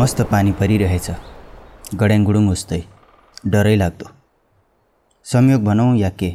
मस्त 0.00 0.20
पानी 0.20 0.52
परिरहेछ। 0.52 1.06
गड्याङगुडुङ 2.00 2.44
उस्तै। 2.48 2.82
डरै 3.46 3.76
लाग्दो। 3.76 4.06
संयोग 5.24 5.64
भनौँ 5.64 5.96
या 5.96 6.10
के? 6.10 6.30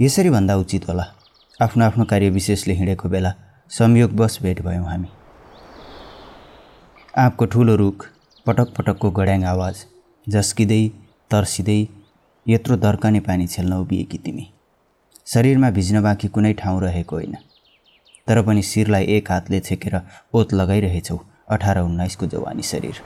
यसरी 0.00 0.30
भन्दा 0.30 0.56
उचित 0.56 0.88
होला। 0.88 1.06
आफ्नो 1.62 1.84
आफ्नो 1.84 2.04
कार्य 2.04 2.28
विशेषले 2.30 2.74
हिँडेको 2.74 3.08
बेला 3.08 3.32
संयोगवश 3.70 4.38
भेट 4.42 4.62
भयौँ 4.62 4.86
हामी। 4.86 5.08
आँपको 7.18 7.46
ठुलो 7.46 7.74
रुख 7.76 8.06
पटक 8.46 8.68
पटकको 8.78 9.10
गड्याङ 9.10 9.44
आवाज 9.44 9.84
झस्किँदै 10.28 10.88
तर्सिँदै 11.30 11.80
यत्रो 12.46 12.76
दर्कने 12.76 13.20
पानी 13.20 13.46
छेल्न 13.46 13.72
उभिएकी 13.72 14.18
तिमी। 14.18 14.46
शरीरमा 15.26 15.70
भिज्न 15.70 16.02
बाँकी 16.02 16.28
कुनै 16.28 16.52
ठाउँ 16.52 16.80
रहेको 16.82 17.16
होइन। 17.16 17.36
तर 18.28 18.42
पनि 18.42 18.62
शिरलाई 18.62 19.04
एक 19.04 19.30
हातले 19.32 19.60
छेकेर 19.60 20.00
ओत 20.34 20.54
लगाइरहेछौ। 20.54 21.18
अठार 21.48 21.78
उन्नाइसको 21.78 22.26
जवानी 22.26 22.62
शरीर। 22.62 23.02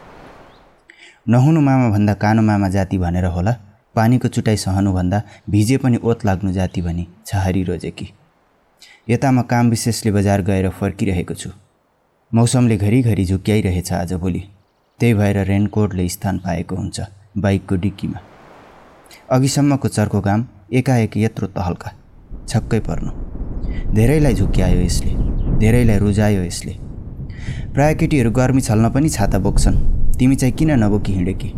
नहुनु 1.29 1.61
मामाभन्दा 1.61 2.15
कानो 2.15 2.43
मामा 2.43 2.69
जाति 2.69 2.99
भनेर 2.99 3.25
होला 3.25 3.57
पानीको 3.97 4.29
चुटाइ 4.29 4.57
सहनुभन्दा 4.57 5.23
भिजे 5.51 5.77
पनि 5.77 5.99
ओत 6.05 6.25
लाग्नु 6.25 6.53
जाति 6.53 6.83
भनी 6.83 7.07
छहारी 7.27 7.63
रोजेकी। 7.63 8.13
यता 9.09 9.31
म 9.31 9.43
काम 9.43 9.71
विशेषले 9.71 10.13
बजार 10.13 10.43
गएर 10.43 10.69
फर्किरहेको 10.71 11.35
छु। 11.35 11.51
मौसमले 12.33 12.77
घरिघरि 12.77 13.25
झुक्याइरहेछ 13.25 13.93
आजभोलि 13.93 14.43
त्यही 15.01 15.15
भएर 15.15 15.39
रेनकोटले 15.47 16.09
स्थान 16.09 16.39
पाएको 16.39 16.77
हुन्छ 16.77 17.01
बाइकको 17.39 17.77
डिक्कीमा। 17.77 18.21
अघिसम्मको 19.31 19.89
चर्को 19.89 20.21
घाम 20.21 20.47
एकाएक 20.73 21.17
यत्रो 21.17 21.47
तहल्का 21.49 21.93
छक्कै 22.49 22.81
पर्नु। 22.81 23.11
धेरैलाई 23.95 24.35
झुक्क्यायो 24.35 24.81
यसले 24.81 25.13
धेरैलाई 25.59 25.99
रुजायो 25.99 26.43
यसले। 26.43 26.86
प्राय 27.77 27.95
केटीहरू 27.95 28.31
गर्मी 28.31 28.61
छल्न 28.61 28.89
पनि 28.89 29.09
छाता 29.09 29.39
बोक्छन्। 29.39 29.77
तिमी 30.19 30.37
चाहिँ 30.37 30.55
किन 30.57 30.71
नबोकी 30.81 31.13
हिँडेकी 31.13 31.49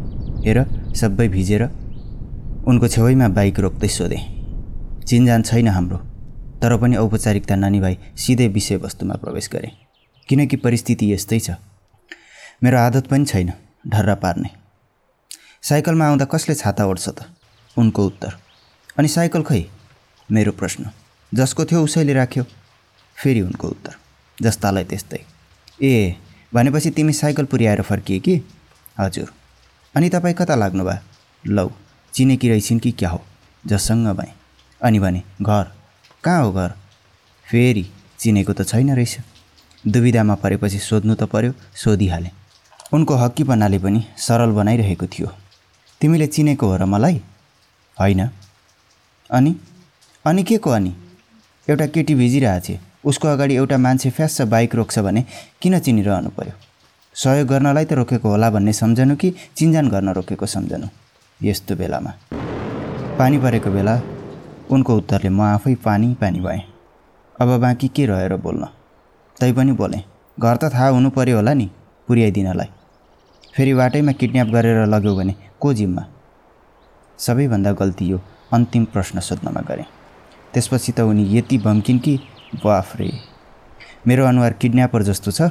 हेर 0.47 0.59
सबै 0.91 1.29
भिजेर 1.29 1.63
उनको 2.67 2.89
छेउमा 2.89 3.29
बाइक 3.29 3.61
रोक्दै 3.61 3.89
सोधेँ। 3.89 4.23
चिनजान 5.07 5.43
छैन 5.43 5.69
हाम्रो 5.69 5.99
तर 6.59 6.77
पनि 6.77 6.97
औपचारिकता 6.97 7.55
नानी 7.55 7.81
भाइ 7.81 7.99
सिधै 8.19 8.49
विषयवस्तुमा 8.49 9.15
प्रवेश 9.15 9.49
गरेँ। 9.53 9.71
किनकि 10.29 10.57
परिस्थिति 10.57 11.13
यस्तै 11.13 11.39
छ। 11.39 11.51
मेरो 12.63 12.79
आदत 12.79 13.07
पनि 13.07 13.25
छैन 13.25 13.53
ढर्रा 13.87 14.15
पार्ने। 14.15 14.51
साइकलमा 15.63 16.07
आउँदा 16.07 16.25
कसले 16.25 16.55
छाता 16.55 16.87
ओढ्छ 16.87 17.09
त? 17.09 17.31
उनको 17.79 18.07
उत्तर। 18.07 18.33
अनि 18.99 19.09
साइकल 19.09 19.43
खै? 19.43 19.63
मेरो 20.29 20.53
प्रश्न। 20.53 20.91
जसको 21.33 21.65
थियो 21.65 21.85
उसैले 21.85 22.13
राख्यो। 22.13 22.45
फेरि 23.17 23.41
उनको 23.41 23.69
उत्तर। 23.69 23.95
जस्तालाई 24.43 24.85
त्यस्तै। 24.85 25.38
ए 25.83 26.17
भनेपछि 26.55 26.91
तिमी 26.91 27.13
साइकल 27.13 27.45
पुर्याएर 27.45 27.83
फर्किए 27.83 28.19
कि? 28.19 28.41
हजुर। 28.99 29.33
अनि 29.97 30.09
तपाईँ 30.09 30.35
कता 30.35 30.55
लाग्नु 30.55 30.85
भयो 30.85 30.99
लौ 31.47 31.71
चिनेकी 32.15 32.49
रहेछन् 32.49 32.81
कि 32.81 32.93
क्या 32.93 33.11
हो? 33.11 33.23
जससँग 33.67 34.07
भएँ। 34.07 34.33
अनि 34.83 34.99
भने 34.99 35.23
घर। 35.43 35.73
कहाँ 36.25 36.45
हो 36.45 36.53
घर? 36.53 36.69
फेरि 37.51 37.91
चिनेको 38.19 38.53
त 38.53 38.63
छैन 38.63 38.95
रहेछ। 38.95 39.19
दुविधामा 39.87 40.35
परेपछि 40.35 40.79
सोध्नु 40.79 41.15
त 41.15 41.23
पर्यो 41.23 41.53
सोधिहालेँ। 41.75 42.31
उनको 42.93 43.15
हक्कीपनाले 43.15 43.79
पनि 43.79 44.05
सरल 44.19 44.51
बनाइरहेको 44.51 45.07
थियो। 45.07 45.33
तिमीले 46.01 46.27
चिनेको 46.27 46.67
हो 46.67 46.77
र 46.77 46.85
मलाई? 46.85 47.23
होइन। 48.01 48.31
अनि? 49.31 49.57
अनि 50.25 50.43
के 50.43 50.59
को 50.59 50.71
अनि? 50.71 50.95
एउटा 51.71 51.87
केटी 51.87 52.15
भिजिरहेछे। 52.15 52.88
उसको 53.09 53.29
अगाडि 53.29 53.55
एउटा 53.57 53.77
मान्छे 53.79 54.11
फ्यास 54.11 54.41
बाइक 54.53 54.75
रोक्छ 54.75 54.99
भने 54.99 55.25
किन 55.63 55.79
चिनिरहनु 55.79 56.31
पर्यो? 56.37 56.53
सहयोग 57.15 57.49
गर्नलाई 57.49 57.85
त 57.85 57.93
रोकेको 57.99 58.29
होला 58.29 58.51
भन्ने 58.51 58.73
सम्झनु 58.73 59.17
कि 59.17 59.29
चिन्जान 59.57 59.89
गर्न 59.89 60.09
रोकेको 60.19 60.47
सम्झनु? 60.47 60.87
यस्तो 61.41 61.77
बेलामा। 61.81 62.13
पानी 63.19 63.39
परेको 63.39 63.71
बेला 63.71 63.95
उनको 64.71 64.97
उत्तरले 64.97 65.31
म 65.33 65.41
आफै 65.57 65.75
पानी 65.81 66.15
पानी 66.21 66.41
भएँ। 66.41 66.63
अब 67.41 67.49
बाँकी 67.65 67.89
के 67.97 68.07
रहेर 68.07 68.37
बोल्न? 68.37 68.65
तैपनि 69.41 69.73
बोलेँ 69.73 70.05
घर 70.37 70.57
त 70.57 70.73
थाहा 70.75 70.89
हुनु 70.93 71.11
पर्यो 71.11 71.37
होला 71.37 71.53
नि 71.55 71.71
पुर्याइदिनलाई। 72.09 72.69
फेरि 73.57 73.75
बाटैमा 73.75 74.13
किडन्याप 74.21 74.49
गरेर 74.53 74.87
लग्यो 74.87 75.17
भने 75.17 75.35
को 75.61 75.75
जिम्मा? 75.75 76.03
सबैभन्दा 77.19 77.73
गल्ती 77.73 78.05
यो 78.05 78.21
अन्तिम 78.53 78.85
प्रश्न 78.93 79.21
सोध्नमा 79.21 79.61
गरेँ। 79.65 79.89
त्यसपछि 80.53 80.93
त 80.93 81.01
उनी 81.01 81.25
यति 81.37 81.59
भम्किन् 81.59 82.05
कि 82.05 82.21
बाफ 82.55 82.97
रे 82.97 83.11
मेरो 84.07 84.25
अनुहार 84.25 84.53
किडन्यापर 84.53 85.03
जस्तो 85.03 85.31
छ। 85.31 85.51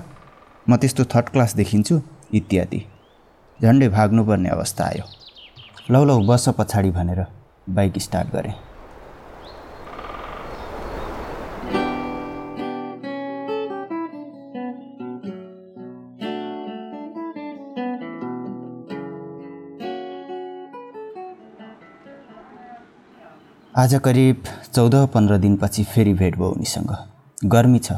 म 0.70 0.78
त्यस्तो 0.78 1.04
थर्ड 1.06 1.30
क्लास 1.30 1.56
देखिन्छु 1.56 2.02
इत्यादि। 2.34 2.80
झन्डै 3.62 3.88
भाग्नुपर्ने 3.90 4.50
अवस्था 4.50 4.84
आयो। 4.86 5.06
लौ 5.92 6.04
लौ 6.06 6.20
बस 6.28 6.50
पछाडि 6.58 6.92
भनेर 6.92 7.26
बाइक 7.70 7.98
स्टार्ट 7.98 8.28
गरेँ। 8.34 8.67
आज 23.78 23.94
करिब 23.96 24.44
चौध 24.76 24.96
पन्ध्र 25.14 25.38
दिनपछि 25.38 25.84
फेरि 25.84 26.14
भेट 26.14 26.36
भयो 26.36 26.48
उनीसँग। 26.50 26.92
गर्मी 27.46 27.80
छ 27.80 27.92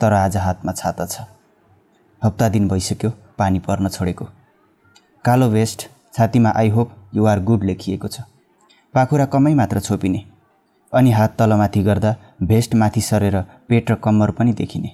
तर 0.00 0.12
आज 0.12 0.36
हातमा 0.36 0.72
छाता 0.72 1.06
छ। 1.06 1.24
हप्ता 2.22 2.48
दिन 2.48 2.68
भइसक्यो 2.68 3.10
पानी 3.38 3.58
पर्न 3.58 3.88
छोडेको। 3.88 4.24
कालो 5.24 5.48
भेस्ट 5.50 5.86
छातीमा 6.14 6.52
आई 6.56 6.68
होप 6.68 6.94
युआर 7.14 7.40
गुड 7.44 7.64
लेखिएको 7.64 8.08
छ। 8.08 8.20
पाखुरा 8.94 9.26
कमै 9.26 9.52
मात्र 9.54 9.80
छोपिने 9.80 10.22
अनि 10.92 11.10
हात 11.12 11.36
तलमाथि 11.38 11.82
गर्दा 11.82 12.14
भेस्ट 12.42 12.74
माथि 12.74 13.00
सरेर 13.02 13.36
पेट 13.68 13.90
र 13.90 13.94
कम्मर 14.00 14.30
पनि 14.30 14.52
देखिने। 14.52 14.92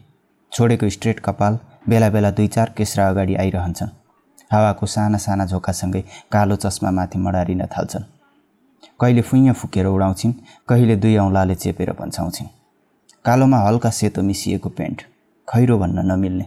छोडेको 0.52 0.88
स्ट्रेट 0.91 1.20
कपाल 1.20 1.58
बेला 1.88 2.08
बेला 2.10 2.31
दुई 2.32 2.48
चार 2.48 2.72
केस्रा 2.76 3.08
अगाडि 3.08 3.34
आइरहन्छन्। 3.36 3.94
हावाको 4.50 4.86
साना 4.86 5.19
साना 5.19 5.47
झोकासँगै 5.47 6.02
कालो 6.32 6.56
चस्मा 6.56 6.91
माथि 6.91 7.19
मडारिन 7.19 7.64
थाल्छन्। 7.69 8.10
कहिले 9.00 9.22
फुइँ 9.22 9.53
फुकेर 9.53 9.86
उडाउँछिन् 9.86 10.32
कहिले 10.69 10.97
दुई 10.97 11.16
औँलाले 11.16 11.54
चेपेर 11.54 11.92
पन्छाउँछिन् 11.92 12.48
कालोमा 13.25 13.58
हल्का 13.58 13.91
सेतो 13.91 14.22
मिसिएको 14.22 14.69
पेन्ट 14.69 15.03
खैरो 15.48 15.78
भन्न 15.78 16.06
नमिल्ने 16.10 16.47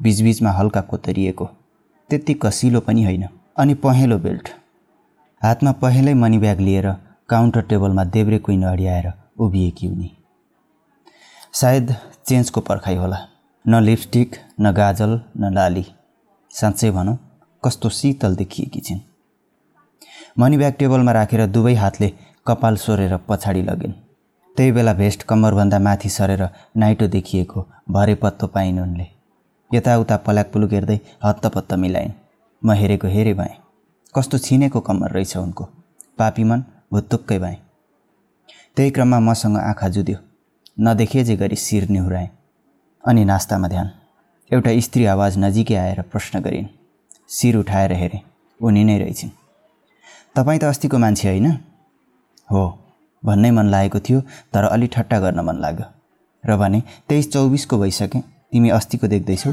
बिचबिचमा 0.00 0.50
हल्का 0.50 0.80
कोतरिएको 0.80 1.46
त्यति 2.10 2.34
कसिलो 2.34 2.80
पनि 2.80 3.04
होइन 3.04 3.24
अनि 3.56 3.74
पहेँलो 3.74 4.18
बेल्ट। 4.18 4.48
हातमा 5.42 5.72
पहेँलै 5.82 6.14
मनी 6.14 6.38
ब्याग 6.38 6.60
लिएर 6.60 6.90
काउन्टर 7.28 7.62
टेबलमा 7.62 8.04
देब्रे 8.06 8.38
कुइन 8.38 8.62
अडियाएर 8.64 9.12
उभिएकी 9.38 9.88
उनी। 9.88 10.10
सायद 11.52 11.94
चेन्जको 12.26 12.60
पर्खाइ 12.60 12.96
होला 12.96 13.18
न 13.64 13.82
लिपस्टिक 13.82 14.36
न 14.60 14.72
गाजल 14.72 15.20
न 15.36 15.52
लाली। 15.54 15.84
साँच्चै 16.50 16.90
भनौँ 16.90 17.18
कस्तो 17.62 17.88
शीतल 17.90 18.34
देखिएकी 18.36 18.80
छिन्। 18.80 19.00
मनी 20.36 20.56
ब्याग 20.56 20.72
टेबलमा 20.78 21.12
राखेर 21.12 21.46
दुवै 21.46 21.74
हातले 21.74 22.08
कपाल 22.46 22.76
सोरेर 22.76 23.16
पछाडि 23.28 23.62
लगिन्। 23.62 23.92
त्यही 24.56 24.72
बेला 24.72 24.92
भेस्ट 24.92 25.22
कम्मरभन्दा 25.22 25.78
माथि 25.78 26.08
सरेर 26.08 26.42
नाइटो 26.76 27.06
देखिएको 27.06 27.60
भरे 27.90 28.14
पत्तो 28.22 28.46
पाइन् 28.46 28.80
उनले। 28.80 29.06
यताउता 29.70 30.16
पल्याक 30.26 30.50
पुलुक 30.52 30.72
हेर्दै 30.72 30.98
हत्तपत्त 31.24 31.72
मिलाइन्। 31.82 32.12
म 32.62 32.72
हेरेको 32.80 33.08
हेरे 33.08 33.34
भएँ 33.34 33.54
कस्तो 34.14 34.38
छिनेको 34.38 34.80
कम्मर 34.80 35.10
रहेछ 35.10 35.36
उनको। 35.36 35.64
पापीमन 36.18 36.64
भुत्तुक्कै 36.92 37.38
भएँ 37.38 37.58
त्यही 38.76 38.90
क्रममा 38.90 39.18
मसँग 39.20 39.56
आँखा 39.60 39.88
जुद्यो। 39.88 40.18
नदेखे 40.80 41.24
जे 41.24 41.36
गरी 41.36 41.56
शिर 41.56 41.88
निहुराएँ। 41.90 42.28
अनि 43.04 43.24
नास्तामा 43.24 43.68
ध्यान। 43.68 43.90
एउटा 44.50 44.70
स्त्री 44.80 45.04
आवाज 45.14 45.38
नजिकै 45.38 45.76
आएर 45.76 46.02
प्रश्न 46.02 46.40
गरिन्। 46.40 46.68
शिर 47.30 47.56
उठाएर 47.56 47.92
हेरेँ। 47.92 48.22
उनी 48.60 48.84
नै 48.84 48.98
रहेछन्। 48.98 49.43
तपाईँ 50.36 50.58
त 50.58 50.64
अस्तिको 50.64 50.98
मान्छे 50.98 51.28
होइन? 51.28 51.46
हो 52.48 52.62
भन्नै 53.22 53.50
मन 53.50 53.66
लागेको 53.66 53.98
थियो 54.00 54.20
तर 54.52 54.64
अलि 54.66 54.86
ठट्टा 54.86 55.18
गर्न 55.20 55.40
मन 55.40 55.56
लाग्यो। 55.56 55.86
र 56.44 56.56
भने 56.56 56.82
तेइस 57.08 57.30
चौबिसको 57.32 57.78
भइसकेँ 57.78 58.22
तिमी 58.50 58.68
अस्तिको 58.70 59.06
देख्दैछौ। 59.06 59.52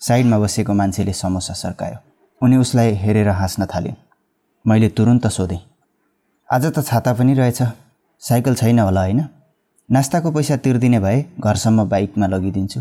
साइडमा 0.00 0.38
बसेको 0.38 0.72
मान्छेले 0.72 1.12
समोसा 1.12 1.54
सर्कायो। 1.54 1.98
उनी 2.40 2.56
उसलाई 2.56 2.90
हेरेर 3.02 3.28
हाँस्न 3.28 3.66
थालिन्। 3.66 4.00
मैले 4.64 4.88
तुरुन्त 4.88 5.26
सोधेँ 5.28 5.60
आज 6.48 6.64
त 6.72 6.84
छाता 6.84 7.12
पनि 7.12 7.34
रहेछ? 7.34 7.60
साइकल 8.22 8.54
छैन 8.54 8.78
होला 8.78 9.00
होइन? 9.00 9.20
नास्ताको 9.88 10.30
पैसा 10.32 10.56
तिर्दिने 10.56 11.00
भए 11.00 11.24
घरसम्म 11.40 11.88
बाइकमा 11.88 12.26
लगिदिन्छु। 12.26 12.80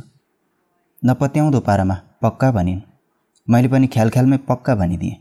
नपत्याउँदो 1.04 1.60
पारामा 1.60 1.96
पक्का 2.24 2.52
भनिन्। 2.52 2.82
मैले 3.48 3.68
पनि 3.68 3.88
ख्याल 3.88 4.10
ख्यालमै 4.10 4.38
पक्का 4.50 4.76
भनिदिएँ। 4.76 5.16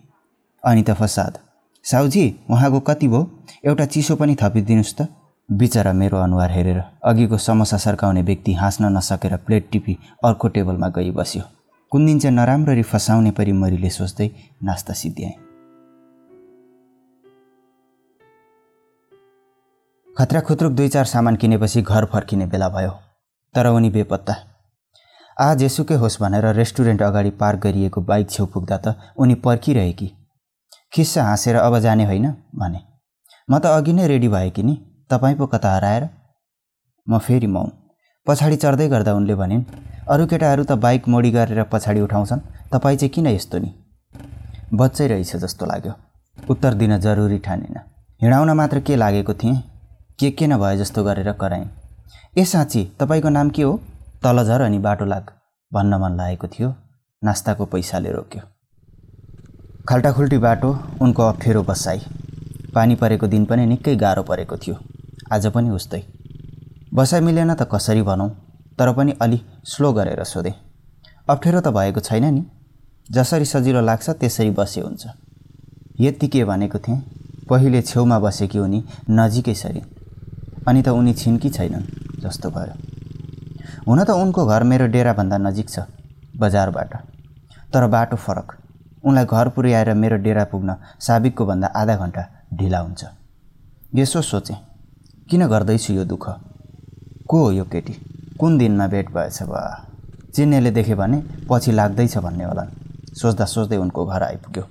अनि 0.65 0.83
त 0.83 0.91
फसाद। 0.95 1.50
साउजी 1.85 2.25
उहाँको 2.51 2.81
कति 2.81 3.09
भयो? 3.09 3.31
एउटा 3.65 3.85
चिसो 3.87 4.17
पनि 4.17 4.37
थपिदिनुहोस् 4.43 4.95
त। 4.95 5.09
बिचरा 5.49 5.93
मेरो 5.93 6.19
अनुहार 6.19 6.51
हेरेर 6.51 6.83
अघिको 7.05 7.39
समस्या 7.39 7.79
सर्काउने 7.79 8.23
व्यक्ति 8.23 8.53
हाँस्न 8.55 8.93
नसकेर 8.97 9.37
प्लेट 9.37 9.71
टिपी 9.73 9.97
अर्को 10.25 10.49
टेबलमा 10.49 10.89
गई 10.89 11.11
बस्यो। 11.11 11.43
कुन 11.93 12.07
दिन 12.07 12.19
चाहिँ 12.19 12.37
नराम्ररी 12.37 12.83
फसाउने 12.83 13.31
परि 13.31 13.53
मरिले 13.53 13.91
सोच्दै 13.91 14.31
नास्ता 14.63 14.93
सिद्ध्याएँ। 14.93 15.35
खतरा 20.17 20.41
खुत्रुक 20.41 20.73
दुई 20.73 20.89
चार 20.89 21.05
सामान 21.07 21.37
किनेपछि 21.37 21.83
घर 21.83 22.05
फर्किने 22.05 22.47
बेला 22.47 22.69
भयो 22.69 22.91
तर 23.55 23.67
उनी 23.67 23.91
बेपत्ता। 23.91 24.35
आ 25.37 25.55
जेसुकै 25.55 25.95
होस् 25.95 26.21
भनेर 26.23 26.47
रेस्टुरेन्ट 26.55 27.03
अगाडि 27.03 27.31
पार्क 27.41 27.61
गरिएको 27.61 28.01
बाइक 28.01 28.31
छेउ 28.31 28.47
पुग्दा 28.47 28.77
त 28.77 28.97
उनी 29.17 29.35
पर्खिरहेकी। 29.35 30.11
खिस्सा 30.93 31.25
हाँसेर 31.25 31.57
अब 31.57 31.79
जाने 31.79 32.05
होइन 32.05 32.31
भने। 32.55 32.79
म 33.51 33.59
त 33.59 33.67
अघि 33.67 33.93
नै 33.93 34.07
रेडी 34.07 34.29
भएँ 34.29 34.51
कि 34.51 34.63
नि? 34.63 34.75
तपाईँ 35.11 35.37
पो 35.37 35.47
कता 35.47 35.75
हराएर? 35.75 36.09
म 37.09 37.19
फेरि 37.19 37.47
मौन। 37.47 37.71
पछाडि 38.27 38.57
चढ्दै 38.57 38.89
गर्दा 38.89 39.15
उनले 39.15 39.35
भनिन् 39.35 39.65
अरू 40.09 40.27
केटाहरू 40.27 40.65
त 40.65 40.73
बाइक 40.73 41.09
मोडी 41.09 41.31
गरेर 41.31 41.63
पछाडि 41.63 42.01
उठाउँछन्। 42.01 42.41
तपाईँ 42.73 42.97
चाहिँ 42.97 43.11
किन 43.11 43.27
यस्तो 43.27 43.59
नि? 43.59 43.71
बच्चै 44.75 45.07
रहेछ 45.07 45.37
जस्तो 45.37 45.67
लाग्यो। 45.67 45.93
उत्तर 46.51 46.75
दिन 46.75 46.99
जरुरी 46.99 47.39
ठानेन। 47.39 47.79
हिँडाउन 48.21 48.51
मात्र 48.51 48.81
के 48.81 48.97
लागेको 48.97 49.35
थिएँ? 49.35 49.57
के 50.19 50.31
के 50.31 50.47
नभए 50.47 50.77
जस्तो 50.77 51.05
गरेर 51.05 51.33
कराएँ? 51.33 51.67
ए 52.39 52.45
साँच्ची 52.45 52.85
तपाईँको 53.01 53.29
नाम 53.29 53.51
के 53.51 53.63
हो? 53.63 53.81
तल 54.23 54.45
झर 54.45 54.61
अनि 54.61 54.79
बाटो 54.79 55.05
लाग 55.05 55.31
भन्न 55.73 55.95
मन 55.95 56.17
लागेको 56.17 56.47
थियो। 56.47 56.75
नास्ताको 57.23 57.65
पैसाले 57.67 58.13
रोक्यो। 58.13 58.43
खाल्टाखुल्टी 59.89 60.39
बाटो 60.39 60.69
उनको 61.01 61.23
अप्ठ्यारो 61.23 61.63
बसाई। 61.63 62.01
पानी 62.75 62.95
परेको 62.95 63.27
दिन 63.27 63.45
पनि 63.45 63.67
निकै 63.67 63.97
गाह्रो 63.97 64.23
परेको 64.23 64.57
थियो। 64.57 64.77
आज 65.33 65.47
पनि 65.47 65.71
उस्तै। 65.71 66.03
बसाइ 66.95 67.21
मिलेन 67.21 67.55
त 67.55 67.63
कसरी 67.73 68.03
भनौँ 68.03 68.29
तर 68.79 68.93
पनि 68.93 69.13
अलि 69.21 69.41
स्लो 69.65 69.93
गरेर 69.93 70.25
सोधेँ। 70.25 70.55
अप्ठ्यारो 71.29 71.61
त 71.61 71.69
भएको 71.69 72.01
छैन 72.01 72.25
नि? 72.25 72.43
जसरी 73.11 73.45
सजिलो 73.45 73.81
लाग्छ 73.81 74.11
त्यसरी 74.11 74.51
बसे 74.51 74.81
हुन्छ। 74.81 75.07
यति 76.01 76.29
के 76.29 76.45
भनेको 76.45 76.79
थिएँ? 76.79 77.01
पहिले 77.49 77.83
छेउमा 77.83 78.19
बसेकी 78.19 78.59
उनी 78.59 78.85
नजिकै 79.11 79.55
सरी। 79.55 79.83
अनि 80.69 80.83
त 80.83 80.89
उनी 80.89 81.13
छिन्की 81.15 81.51
छैनन् 81.51 82.21
जस्तो 82.21 82.51
भयो। 82.51 82.75
हुन 83.89 84.05
त 84.05 84.11
उनको 84.11 84.47
घर 84.47 84.63
मेरो 84.63 84.87
डेराभन्दा 84.87 85.39
नजिक 85.39 85.69
छ 85.71 85.89
बजारबाट। 86.37 86.97
तर 87.73 87.87
बाटो 87.87 88.17
फरक। 88.17 88.60
उनलाई 89.05 89.25
घर 89.25 89.49
पुर्याएर 89.49 89.95
मेरो 89.95 90.17
डेरा 90.17 90.45
पुग्न 90.45 90.77
साबिकको 91.01 91.47
भन्दा 91.47 91.67
आधा 91.67 91.97
घन्टा 91.97 92.23
ढिला 92.55 92.79
हुन्छ। 92.79 93.05
यसो 93.95 94.23
सोचेँ 94.23 94.57
किन 95.31 95.47
गर्दैछु 95.47 95.93
यो 95.93 96.05
दुःख? 96.05 96.25
को 97.29 97.45
हो 97.45 97.51
यो 97.53 97.65
केटी? 97.65 97.93
कुन 98.41 98.59
दिनमा 98.59 98.87
भेट 98.87 99.11
भएछ 99.11 99.43
बा? 99.43 99.61
चिन्नेले 100.35 100.71
देख्यो 100.71 100.97
भने 100.97 101.23
पछि 101.51 101.73
लाग्दैछ 101.73 102.19
भन्ने 102.19 102.45
होला। 102.45 102.65
सोच्दा 103.15 103.45
सोच्दै 103.45 103.77
उनको 103.77 104.07
घर 104.07 104.23
आइपुग्यो। 104.23 104.65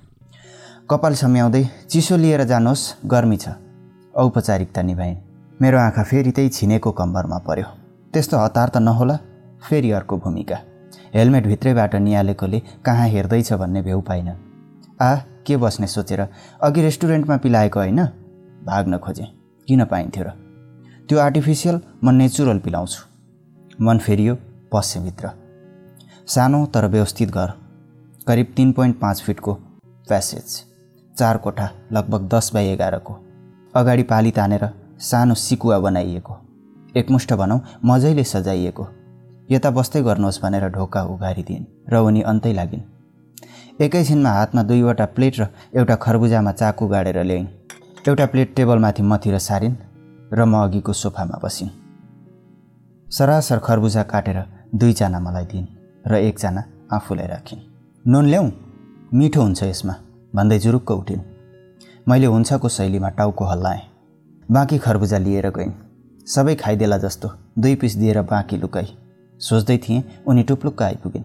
कपाल 0.90 1.14
सम्याउँदै 1.14 1.64
चिसो 1.90 2.16
लिएर 2.16 2.44
जानुहोस् 2.44 3.06
गर्मी 3.06 3.36
छ। 3.36 3.48
औपचारिकता 4.14 4.82
निभाइन् 4.82 5.16
मेरो 5.62 5.78
आँखा 5.78 6.02
फेरि 6.02 6.30
त्यही 6.30 6.48
छिनेको 6.48 6.90
कम्बरमा 6.92 7.38
पर्यो। 7.38 7.66
त्यस्तो 8.12 8.36
हतार 8.38 8.68
त 8.68 8.76
नहोला। 8.76 9.16
फेरि 9.68 9.90
अर्को 9.90 10.16
भूमिका। 10.16 10.69
हेलमेट 11.14 11.46
भित्रैबाट 11.46 11.94
निहालेकोले 11.94 12.60
कहाँ 12.84 13.08
हेर्दैछ 13.08 13.52
भन्ने 13.52 13.82
भ्यू 13.82 14.00
पाइन। 14.00 14.28
आ 15.02 15.14
के 15.46 15.56
बस्ने 15.56 15.86
सोचेर 15.86 16.20
अघि 16.62 16.82
रेस्टुरेन्टमा 16.82 17.36
पिलाएको 17.36 17.80
होइन? 17.80 18.04
भाग्न 18.64 18.98
खोजेँ। 18.98 19.26
किन 19.68 19.84
पाइन्थ्यो 19.84 20.24
र? 20.24 20.30
त्यो 21.08 21.18
आर्टिफिसियल 21.18 21.80
म 22.04 22.10
नेचुरल 22.10 22.58
पिलाउँछु। 22.58 23.84
मन 23.84 23.98
फेरियो 23.98 24.34
पश्चिमभित्र 24.72 25.30
सानो 26.26 26.66
तर 26.66 26.86
व्यवस्थित 26.86 27.30
घर। 27.30 27.52
करिब 28.26 28.52
तिन 28.56 28.72
पोइन्ट 28.72 28.98
पाँच 29.00 29.22
फिटको 29.22 29.54
प्यासेज। 30.08 30.62
चार 31.18 31.36
कोठा 31.36 31.70
लगभग 31.92 32.28
दस 32.28 32.50
बाई 32.54 32.66
एघारको। 32.66 33.14
अगाडि 33.74 34.02
पाली 34.02 34.30
तानेर 34.30 34.68
सानो 35.00 35.34
सिकुवा 35.34 35.78
बनाइएको। 35.78 36.38
एकमुष्ट 36.96 37.32
भनौँ 37.32 37.60
मजैले 37.84 38.24
सजाइएको। 38.24 38.86
यता 39.50 39.70
बस्दै 39.70 40.00
गर्नुहोस् 40.06 40.40
भनेर 40.42 40.64
ढोका 40.70 41.00
उघारिदिन् 41.12 41.64
र 41.90 41.94
उनी 42.06 42.20
अन्तै 42.22 42.52
लागिन्। 42.52 42.82
एकैछिनमा 43.82 44.30
हातमा 44.30 44.62
दुईवटा 44.62 45.06
प्लेट 45.16 45.34
र 45.40 45.42
एउटा 45.74 45.96
खरबुजामा 46.04 46.52
चाकु 46.52 46.86
गाडेर 46.86 47.18
ल्याइन्। 47.22 47.48
एउटा 48.08 48.26
प्लेट 48.32 48.48
टेबलमाथि 48.56 49.02
मथिर 49.02 49.38
सारिन् 49.38 49.74
र 50.30 50.40
म 50.46 50.54
अघिको 50.62 50.92
सोफामा 50.92 51.36
बसिन्। 51.42 51.70
सरासर 53.10 53.58
खरबुजा 53.58 54.02
काटेर 54.06 54.38
दुईजना 54.70 55.18
मलाई 55.18 55.46
दिइन् 55.50 55.66
र 56.06 56.12
एकजना 56.30 56.62
आफूलाई 56.92 57.26
राखिन्। 57.26 57.60
नुन 58.04 58.24
ल्याउँ 58.26 58.50
मिठो 59.12 59.40
हुन्छ 59.42 59.62
यसमा 59.62 59.94
भन्दै 60.34 60.58
जुरुक्क 60.58 60.90
उठिन्। 60.90 61.26
मैले 62.06 62.26
हुन्छको 62.26 62.68
शैलीमा 62.68 63.08
टाउको 63.18 63.44
हल्लाएँ। 63.44 63.82
बाँकी 64.50 64.78
खरबुजा 64.78 65.18
लिएर 65.18 65.50
गइन्। 65.50 65.74
सबै 66.26 66.54
खाइदेला 66.54 66.98
जस्तो 66.98 67.28
दुई 67.58 67.74
पिस 67.74 67.96
दिएर 67.96 68.22
बाँकी 68.22 68.56
लुकाई। 68.56 68.88
सोच्दै 69.40 69.76
थिएँ 69.78 70.02
उनी 70.26 70.42
टुप्लुक्क 70.42 70.82
आइपुगिन्। 70.82 71.24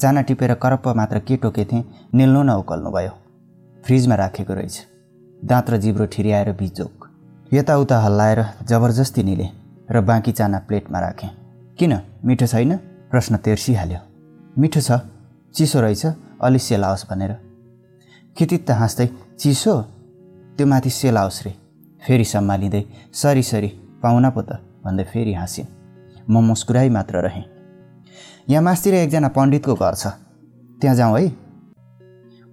चाना 0.00 0.20
टिपेर 0.22 0.54
करप्प 0.54 0.88
मात्र 0.96 1.18
के 1.18 1.36
टोकेथेँ 1.36 1.84
निल्नु 2.14 2.42
न 2.42 2.50
उकल्नु 2.50 2.90
भयो। 2.90 3.12
फ्रिजमा 3.84 4.14
राखेको 4.14 4.54
रहेछ। 4.54 4.76
दाँत 5.44 5.70
र 5.70 5.76
जिब्रो 5.76 6.06
ठिर्याएर 6.06 6.52
बिजोक 6.52 7.08
यताउता 7.52 7.98
हल्लाएर 7.98 8.40
जबरजस्ती 8.68 9.22
निले 9.22 9.48
र 9.90 10.00
बाँकी 10.00 10.32
चाना 10.32 10.58
प्लेटमा 10.58 11.00
राखेँ। 11.00 11.30
किन? 11.78 11.92
मिठो 12.24 12.46
छैन? 12.46 12.76
प्रश्न 13.10 13.36
तेर्सिहाल्यो। 13.36 14.00
मिठो 14.58 14.80
छ? 14.80 14.90
चिसो 15.54 15.80
रहेछ? 15.80 16.06
अलि 16.42 16.58
सेलाओस् 16.58 17.06
भनेर। 17.10 17.32
कितित्त 18.36 18.70
हाँस्दै 18.70 19.06
चिसो? 19.38 19.74
त्यो 20.56 20.66
माथि 20.66 20.90
सेलाओस् 20.90 21.42
रे? 21.46 21.54
फेरि 22.02 22.24
सम्हालिँदै 22.24 22.82
सरी 23.12 23.42
सरी 23.42 23.68
पाहुना 24.02 24.30
पो 24.30 24.42
त 24.42 24.60
भन्दै 24.84 25.04
फेरि 25.04 25.32
हाँसिन् 25.34 25.77
म 26.30 26.44
मुस्कुराइ 26.44 26.88
मात्र 26.88 27.16
रहेँ। 27.16 27.44
यहाँ 28.50 28.62
मासतिर 28.62 28.94
एकजना 28.94 29.28
पण्डितको 29.28 29.74
घर 29.74 29.94
छ। 29.94 30.06
त्यहाँ 30.80 30.96
जाउँ 30.96 31.18
है। 31.18 31.32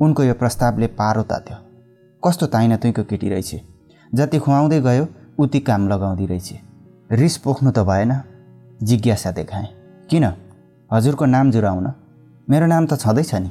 उनको 0.02 0.24
यो 0.24 0.34
प्रस्तावले 0.34 0.88
पारो 0.88 1.24
तात्यो। 1.24 1.58
कस्तो 2.28 2.48
ताइना 2.48 2.78
तुइको 2.78 3.04
केटी 3.04 3.30
रहेछ। 3.30 3.56
जति 4.16 4.40
खुवाउँदै 4.40 4.82
गयो 4.82 5.08
उति 5.40 5.60
काम 5.60 5.88
लगाउँदै 5.88 6.26
रहेछ। 6.26 6.54
रिस 7.12 7.38
पोख्नु 7.38 7.72
त 7.72 7.80
भएन। 7.80 8.22
जिज्ञासा 8.84 9.32
देखाएँ। 9.32 9.68
किन? 10.10 10.26
हजुरको 10.94 11.26
नाम 11.26 11.52
जुराउन। 11.52 11.94
मेरो 12.50 12.66
नाम 12.66 12.86
त 12.86 13.00
छँदैछ 13.00 13.36
नि। 13.36 13.50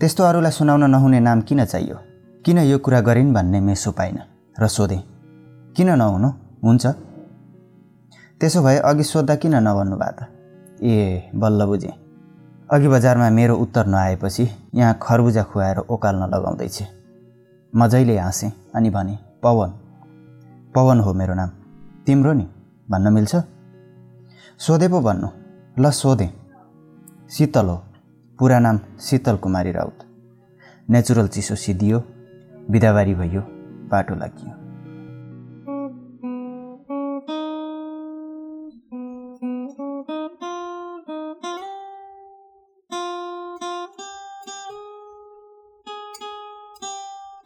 त्यस्तो 0.00 0.24
अरूलाई 0.24 0.50
सुनाउन 0.50 0.90
नहुने 0.90 1.20
नाम 1.20 1.40
किन 1.40 1.64
चाहियो? 1.64 1.96
किन 2.44 2.58
यो 2.58 2.78
कुरा 2.78 3.00
गरिन् 3.00 3.34
भन्ने 3.34 3.60
मेसो 3.60 3.92
पाइनँ? 3.92 4.22
र 4.60 4.68
सोधेँ। 4.68 5.02
किन 5.76 5.90
नहुनु? 5.90 6.28
हुन्छ। 6.64 6.86
त्यसो 8.42 8.62
भए 8.62 8.76
अघि 8.76 9.02
सोद्धा 9.02 9.34
किन 9.34 9.54
नभन्नु 9.54 9.96
भएको 9.96 10.18
त? 10.18 10.28
ए 10.82 11.30
बल्ल 11.34 11.64
बुझेँ। 11.64 11.94
अघि 12.70 12.88
बजारमा 12.88 13.30
मेरो 13.30 13.54
उत्तर 13.56 13.86
नआएपछि 13.86 14.50
यहाँ 14.74 14.98
खरबुजा 15.02 15.42
खुवाएर 15.42 15.78
ओकाल्न 15.78 16.26
लगाउँदैछ। 16.26 16.82
मजैले 17.74 18.18
हाँसेँ 18.18 18.50
अनि 18.74 18.90
भने 18.90 19.18
पवन 19.42 19.70
पवन 20.74 21.00
हो 21.00 21.14
मेरो 21.14 21.34
नाम। 21.34 21.50
तिम्रो 22.06 22.32
नि? 22.32 22.46
भन्न 22.90 23.12
मिल्छ? 23.12 23.36
सोधे 24.58 24.88
पो 24.88 25.00
भन्नु। 25.00 25.28
ल 25.78 25.90
सोधेँ। 25.90 26.30
शीतल 27.30 27.66
हो। 27.66 27.76
पुरा 28.38 28.58
नाम 28.58 28.80
शीतल 29.00 29.36
कुमारी 29.36 29.72
राउत। 29.72 29.98
नेचुरल 30.90 31.28
चिसो 31.28 31.54
सिद्धियो। 31.54 32.02
बिदाबारी 32.70 33.14
भयो 33.14 33.40
बाटो 33.86 34.14
लागियो। 34.14 34.61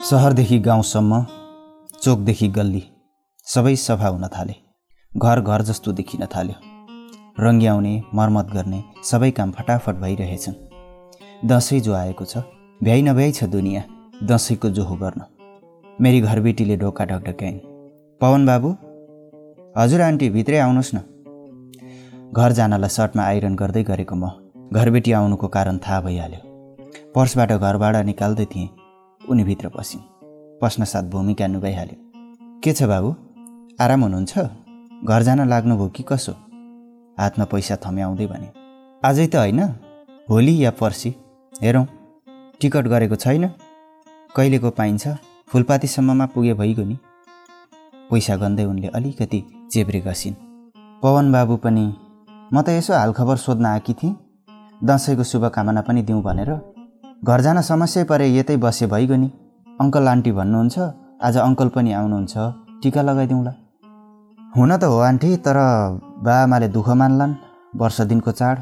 सहरदेखि 0.09 0.59
गाउँसम्म 0.59 1.17
चोकदेखि 2.03 2.49
गल्ली 2.57 2.83
सबै 3.47 3.75
सफा 3.77 4.09
हुन 4.09 4.27
थाले। 4.35 4.55
घर 5.13 5.41
घर 5.41 5.63
जस्तो 5.63 5.93
देखिन 5.93 6.25
थाल्यो। 6.35 6.59
रङ्ग्याउने 7.45 7.95
मर्मत 8.15 8.53
गर्ने 8.53 8.83
सबै 9.09 9.31
काम 9.39 9.51
फटाफट 9.57 9.97
भइरहेछन्। 10.05 10.55
दसैँ 11.53 11.81
जो 11.81 11.95
आएको 11.95 12.25
छ 12.25 12.45
भ्याइ 12.81 13.03
नभ्याइ 13.03 13.33
छ 13.33 13.51
दुनियाँ 13.57 13.83
दसैँको 14.31 14.71
जोहो 14.79 14.97
गर्न। 15.03 15.27
मेरी 15.99 16.21
घरबेटीले 16.21 16.77
ढोका 16.77 17.05
ढकढक्याइन् 17.11 17.59
पवन 18.21 18.47
बाबु 18.47 18.73
हजुर 19.81 20.07
आन्टी 20.09 20.31
भित्रै 20.39 20.59
आउनुहोस् 20.59 20.95
न। 20.95 22.33
घर 22.33 22.59
जानलाई 22.61 22.97
सर्टमा 23.01 23.23
आइरन 23.25 23.55
गर्दै 23.57 23.83
गरेको 23.93 24.23
म 24.23 24.25
घरबेटी 24.73 25.19
आउनुको 25.19 25.55
कारण 25.59 25.85
थाहा 25.85 26.01
भइहाल्यो। 26.09 26.43
पर्सबाट 27.15 27.53
घरबाट 27.59 28.05
निकाल्दै 28.07 28.53
थिएँ। 28.55 28.69
उनी 29.31 29.45
भित्र 29.45 29.69
पसिन्। 29.69 30.03
पस्न 30.61 30.85
साथ 30.85 31.03
भूमिका 31.03 31.47
नुगाइहाल्यो 31.47 31.99
के 32.63 32.73
छ 32.73 32.83
बाबु? 32.83 33.11
आराम 33.81 34.01
हुनुहुन्छ? 34.03 34.39
घर 35.05 35.23
जान 35.23 35.49
लाग्नुभयो 35.49 35.89
कि 35.89 36.03
कसो? 36.09 36.33
हातमा 37.19 37.45
पैसा 37.45 37.77
थम्याउँदै 37.77 38.27
भने 38.27 38.49
आजै 39.03 39.27
त 39.27 39.37
होइन 39.37 39.61
भोलि 40.29 40.55
या 40.65 40.71
पर्सि 40.71 41.11
हेरौँ। 41.63 41.87
टिकट 42.61 42.85
गरेको 42.87 43.17
छैन? 43.17 43.45
कहिलेको 44.37 44.71
पाइन्छ? 44.71 45.05
फुलपातीसम्ममा 45.49 46.27
पुगे 46.27 46.55
भइगयो 46.55 46.85
नि। 46.85 46.97
पैसा 48.11 48.37
गन्दै 48.37 48.65
उनले 48.65 48.89
अलिकति 48.89 49.41
चेब्रे 49.71 50.01
घसिन्। 50.01 50.35
पवन 51.03 51.33
बाबु 51.33 51.57
पनि 51.57 51.87
म 52.53 52.63
त 52.63 52.69
यसो 52.69 52.93
हालखबर 52.95 53.37
सोध्न 53.37 53.67
आएकी 53.67 53.95
थिएँ। 53.95 54.15
दसैँको 54.85 55.25
शुभकामना 55.25 55.81
पनि 55.83 56.03
दिउँ 56.03 56.23
भनेर 56.23 56.51
घर 57.25 57.41
जान 57.41 57.61
समस्या 57.61 58.05
परे 58.05 58.27
यतै 58.29 58.57
बसे 58.57 58.87
भइगयो 58.87 59.17
नि। 59.17 59.29
अङ्कल 59.81 60.09
आन्टी 60.09 60.33
भन्नुहुन्छ 60.33 60.77
आज 61.23 61.37
अङ्कल 61.39 61.69
पनि 61.69 61.93
आउनुहुन्छ 61.93 62.35
टिका 62.83 63.03
लगाइदिउँला। 63.03 63.53
हुन 64.57 64.77
त 64.77 64.85
हो 64.85 64.99
आन्टी 65.01 65.37
तर 65.37 65.59
बाआमाले 66.23 66.69
दुःख 66.69 66.89
मान्लान् 67.01 67.35
वर्ष 67.77 68.01
दिनको 68.01 68.33
चाड। 68.33 68.57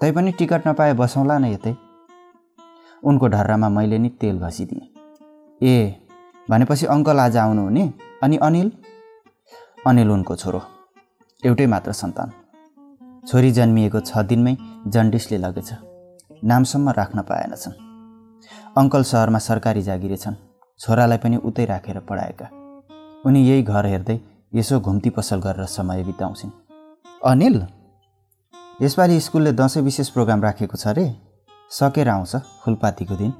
तैपनि 0.00 0.32
टिकट 0.38 0.68
नपाए 0.68 0.92
बसौँला 0.92 1.38
न 1.38 1.44
यतै। 1.44 1.74
उनको 3.02 3.26
ढर्रामा 3.28 3.68
मैले 3.68 3.98
नि 3.98 4.08
तेल 4.20 4.38
घसिदिएँ। 4.38 4.86
ए 5.60 5.74
भनेपछि 6.50 6.86
अङ्कल 6.86 7.18
आज 7.20 7.36
आउनुहुने 7.36 7.84
अनि 8.22 8.36
अनिल? 8.36 8.68
अनिल 9.86 10.10
उनको 10.10 10.36
छोरो। 10.36 10.60
एउटै 11.42 11.66
मात्र 11.66 11.92
सन्तान। 11.92 12.28
छोरी 13.26 13.50
जन्मिएको 13.50 14.00
छ 14.00 14.18
दिनमै 14.28 14.56
जन्डिसले 14.86 15.38
लगेछ। 15.38 15.93
नामसम्म 16.44 16.90
राख्न 16.90 17.22
पाएनछन्। 17.22 17.74
अङ्कल 18.76 19.02
सहरमा 19.02 19.38
सरकारी 19.38 19.82
जागिरे 19.82 20.16
छन्। 20.16 20.34
छोरालाई 20.80 21.18
पनि 21.18 21.36
उतै 21.40 21.64
राखेर 21.64 21.98
पढाएका। 22.08 22.46
उनी 23.24 23.40
यही 23.48 23.62
घर 23.62 23.86
हेर्दै 23.86 24.18
यसो 24.52 24.80
घुम्ती 24.80 25.10
पसल 25.10 25.40
गरेर 25.40 25.66
समय 25.66 26.02
बिताउँछिन्। 26.04 26.50
अनिल 27.24 27.56
यसपालि 28.82 29.20
स्कुलले 29.20 29.52
दसैँ 29.52 29.82
विशेष 29.82 30.08
प्रोग्राम 30.10 30.42
राखेको 30.42 30.76
छ 30.76 30.86
अरे 30.86 31.04
सकेर 31.70 32.08
आउँछ 32.08 32.36
फुलपातीको 32.64 33.16
दिन। 33.16 33.32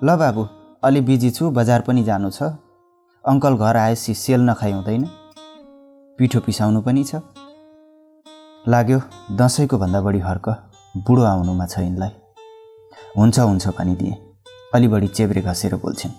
ल 0.00 0.16
बाबु 0.16 0.46
अलि 0.82 1.00
बिजी 1.00 1.30
छु 1.30 1.50
बजार 1.50 1.80
पनि 1.82 2.04
जानु 2.04 2.30
छ। 2.30 2.42
अङ्कल 3.24 3.56
घर 3.56 3.76
आएपछि 3.76 4.14
सेल 4.14 4.40
नखाइ 4.48 4.72
हुँदैन। 4.72 5.04
पिठो 6.18 6.40
पिसाउनु 6.40 6.80
पनि 6.80 7.04
छ। 7.04 7.20
लाग्यो 8.64 8.98
दसैँको 9.36 9.78
भन्दा 9.78 10.00
बढी 10.00 10.18
हर्क। 10.18 10.48
बुढो 10.96 11.22
आउनुमा 11.22 11.66
छ 11.66 11.78
यिनलाई। 11.78 12.10
हुन्छ 13.18 13.38
हुन्छ 13.38 13.68
भनिदिएँ 13.68 14.16
अलि 14.74 14.88
बढी 14.88 15.08
चेब्रे 15.08 15.40
घसेर 15.42 15.74
बोल्छिन्। 15.76 16.12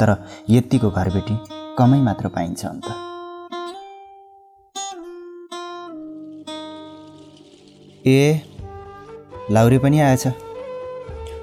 तर 0.00 0.10
यत्तिको 0.50 0.90
घरबेटी 0.90 1.36
कमै 1.78 1.98
मात्र 2.02 2.28
पाइन्छ 2.28 2.64
अन्त। 2.66 2.86
ए 8.06 8.40
लाउरी 9.50 9.78
पनि 9.78 10.00
आएछ। 10.00 10.26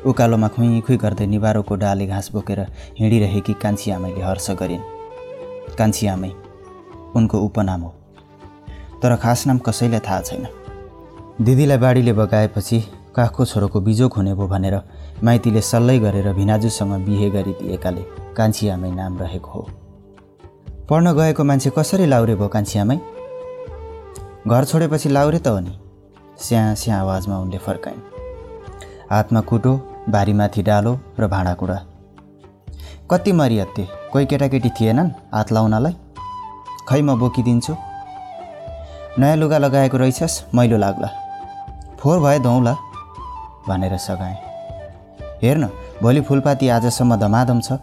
उकालोमा 0.06 0.48
खुइ 0.48 0.82
खुइ 0.82 0.98
गर्दै 0.98 1.26
निबारोको 1.26 1.76
डाले 1.76 2.08
घाँस 2.08 2.32
बोकेर 2.32 2.60
हिँडिरहेकी 3.00 3.54
कान्छी 3.54 3.92
आमैले 3.92 4.22
हर्ष 4.22 4.52
गरिन्। 4.52 4.84
कान्छी 5.78 6.08
आमै 6.08 6.32
उनको 7.16 7.38
उपनाम 7.40 7.82
हो। 7.82 7.92
तर 9.04 9.16
खास 9.16 9.48
नाम 9.48 9.58
कसैलाई 9.58 10.00
थाहा 10.00 10.22
छैन। 10.22 10.61
दिदीलाई 11.42 11.78
बाढीले 11.78 12.14
बगाएपछि 12.14 12.78
काखको 13.16 13.46
छोरोको 13.46 13.80
बिजोक 13.82 14.14
हुने 14.14 14.34
भयो 14.38 14.48
भनेर 14.48 14.76
माइतीले 15.26 15.62
सल्लै 15.62 15.98
गरेर 16.00 16.28
भिनाजुसँग 16.34 16.94
बिहे 17.06 17.30
गरिदिएकाले 17.30 18.04
कान्छी 18.38 18.68
आमै 18.70 18.92
नाम 18.92 19.18
रहेको 19.18 19.50
हो। 19.52 19.62
पढ्न 20.90 21.14
गएको 21.18 21.44
मान्छे 21.44 21.70
कसरी 21.78 22.06
लाउरे 22.06 22.36
भयो 22.36 22.48
कान्छी 22.48 22.80
आमै 22.80 22.98
घर 24.48 24.64
छोडेपछि 24.66 25.10
लाउरे 25.10 25.40
त 25.40 25.48
हो 25.48 25.60
नि। 25.60 25.74
स्या 26.38 26.62
स्या 26.78 27.00
आवाजमा 27.00 27.38
उनले 27.38 27.58
फर्काइन्। 27.58 28.02
हातमा 29.12 29.42
कुटो 29.50 29.74
भारीमाथि 30.10 30.62
डालो 30.62 30.94
र 31.20 31.28
भाँडाकुँडा। 31.28 31.78
कति 33.12 33.32
मरिहत्ते 33.32 33.88
कोही 34.12 34.26
केटाकेटी 34.26 34.70
थिएनन् 34.78 35.10
हात 35.34 35.52
लाउनलाई? 35.52 35.94
खै 36.90 37.02
म 37.02 37.18
बोकिदिन्छु? 37.18 37.74
नयाँ 39.20 39.36
लुगा 39.36 39.58
लगाएको 39.58 39.98
रहेछस् 39.98 40.56
मैलो 40.56 40.78
लाग्ला। 40.78 41.10
फोहोर 42.02 42.20
भए 42.20 42.40
धौँला 42.40 42.74
भनेर 43.68 43.98
सघाएँ। 43.98 44.38
हेर्न 45.42 45.66
भोलि 46.02 46.22
फुलपाती 46.22 46.68
आजसम्म 46.68 47.16
धमाधम 47.16 47.60
छ। 47.62 47.78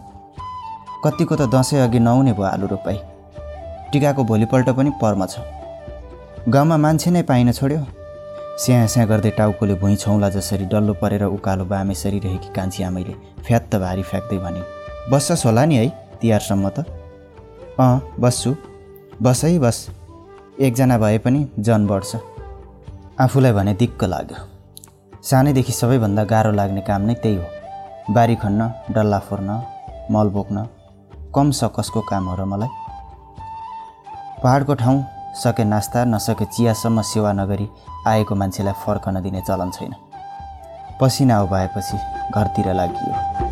कतिको 1.05 1.35
त 1.35 1.47
दसैँ 1.47 1.79
अघि 1.79 1.99
नहुने 1.99 2.33
भयो 2.33 2.43
आलु 2.45 2.67
रोपाई। 2.67 2.97
टिकाको 3.91 4.23
भोलिपल्ट 4.23 4.69
पनि 4.75 4.91
पर्म 5.01 5.25
छ। 5.25 5.39
गाउँमा 6.49 6.77
मान्छे 6.77 7.11
नै 7.11 7.21
पाइन 7.23 7.51
छोड्यो। 7.51 7.79
स्या 8.59 8.85
स्या 8.91 9.05
गर्दै 9.05 9.31
टाउकोले 9.39 9.75
भुइँ 9.79 9.95
छौँला 9.95 10.29
जसरी 10.29 10.65
डल्लो 10.67 10.93
परेर 10.99 11.23
उकालो 11.23 11.65
बामे 11.65 11.95
सरिरहेकी 11.95 12.51
कान्छी 12.53 12.83
आमैले 12.83 13.13
फ्यात्त 13.47 13.75
भारी 13.75 14.03
फ्याँक्दै 14.03 14.37
भने 14.43 14.61
बस्छस् 15.11 15.45
होला 15.45 15.63
नि 15.65 15.75
है 15.75 15.87
तिहारसम्म 16.19 16.69
त? 16.69 16.83
अँ 17.79 18.01
बस्छु। 18.19 18.55
बस 19.23 19.45
बस। 19.63 19.77
एकजना 20.59 20.97
भए 20.97 21.17
पनि 21.23 21.47
जन 21.59 21.87
बढ्छ। 21.87 22.15
आफूलाई 23.19 23.51
भने 23.51 23.73
दिक्क 23.73 24.03
लाग्यो। 24.03 24.37
सानैदेखि 25.21 25.71
सबैभन्दा 25.71 26.23
गाह्रो 26.23 26.51
लाग्ने 26.51 26.81
काम 26.81 27.01
नै 27.01 27.13
त्यही 27.13 27.35
हो। 27.35 28.13
बारी 28.15 28.35
खन्न 28.35 28.61
डल्ला 28.95 29.19
फोर्न 29.19 29.49
मल 30.11 30.29
बोक्न 30.29 30.63
कम 31.35 31.51
सकसको 31.51 32.01
काम 32.01 32.29
हो 32.29 32.35
र 32.35 32.45
मलाई? 32.45 32.69
पहाडको 34.43 34.73
ठाउँ 34.73 35.03
सके 35.35 35.63
नास्ता 35.63 36.05
नसके 36.05 36.45
चियासम्म 36.45 37.01
सेवा 37.03 37.31
नगरी 37.33 37.67
आएको 38.07 38.35
मान्छेलाई 38.35 38.73
फर्कन 38.85 39.21
दिने 39.21 39.41
चलन 39.41 39.71
छैन। 39.71 39.93
पसिना 41.01 41.43
भएपछि 41.43 41.97
घरतिर 42.35 42.73
लागि 42.73 43.48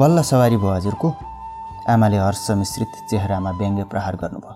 बल्ल 0.00 0.22
सवारी 0.22 0.56
भयो 0.56 0.70
हजुरको। 0.70 1.08
आमाले 1.92 2.16
हर्ष 2.16 2.50
मिश्रित 2.58 2.92
चेहरामा 3.10 3.50
व्यङ्ग्य 3.60 3.84
प्रहार 3.84 4.16
गर्नुभयो। 4.16 4.54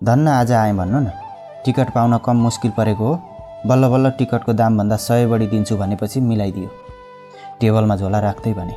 धन्न 0.00 0.28
आज 0.28 0.52
आएँ 0.52 0.74
भन्नु 0.76 0.98
न। 1.00 1.08
टिकट 1.64 1.90
पाउन 1.94 2.16
कम 2.26 2.36
मुस्किल 2.36 2.70
परेको 2.76 3.06
हो। 3.06 3.14
बल्ल 3.66 3.88
बल्ल 3.88 4.10
टिकटको 4.18 4.52
दामभन्दा 4.52 4.96
सय 5.06 5.26
बढी 5.26 5.46
दिन्छु 5.46 5.76
भनेपछि 5.76 6.20
मिलाइदियो। 6.20 6.68
टेबलमा 7.60 7.96
झोला 7.96 8.20
राख्दै 8.20 8.52
भने 8.60 8.74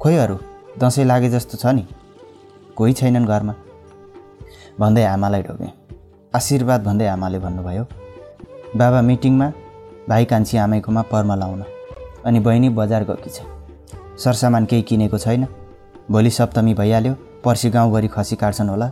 खोइहरू 0.00 0.36
दसैँ 0.80 1.04
लागे 1.04 1.28
जस्तो 1.36 1.56
छ 1.58 1.66
नि। 1.76 1.84
कोही 2.76 2.92
छैनन् 2.96 3.28
घरमा 3.28 3.54
भन्दै 4.80 5.04
आमालाई 5.04 5.42
ढोगेँ। 5.42 5.72
आशीर्वाद 6.32 6.80
भन्दै 6.88 7.06
आमाले 7.06 7.38
भन्नुभयो 7.44 7.84
बाबा 8.72 9.00
मिटिङमा 9.04 9.52
भाइ 10.08 10.24
कान्छी 10.32 10.56
आमैकोमा 10.64 11.02
पर्म 11.12 11.30
लाउन। 11.36 11.62
अनि 12.24 12.38
बहिनी 12.40 12.68
बजार 12.80 13.04
गएकी 13.04 13.30
छ। 13.30 13.59
सरसामान 14.24 14.64
केही 14.64 14.82
किनेको 14.82 15.18
छैन। 15.18 15.46
भोलि 16.10 16.30
सप्तमी 16.30 16.74
भइहाल्यो 16.74 17.14
पर्सि 17.44 17.70
गाउँभरि 17.70 18.08
खसी 18.08 18.36
काट्छन् 18.36 18.68
होला। 18.68 18.90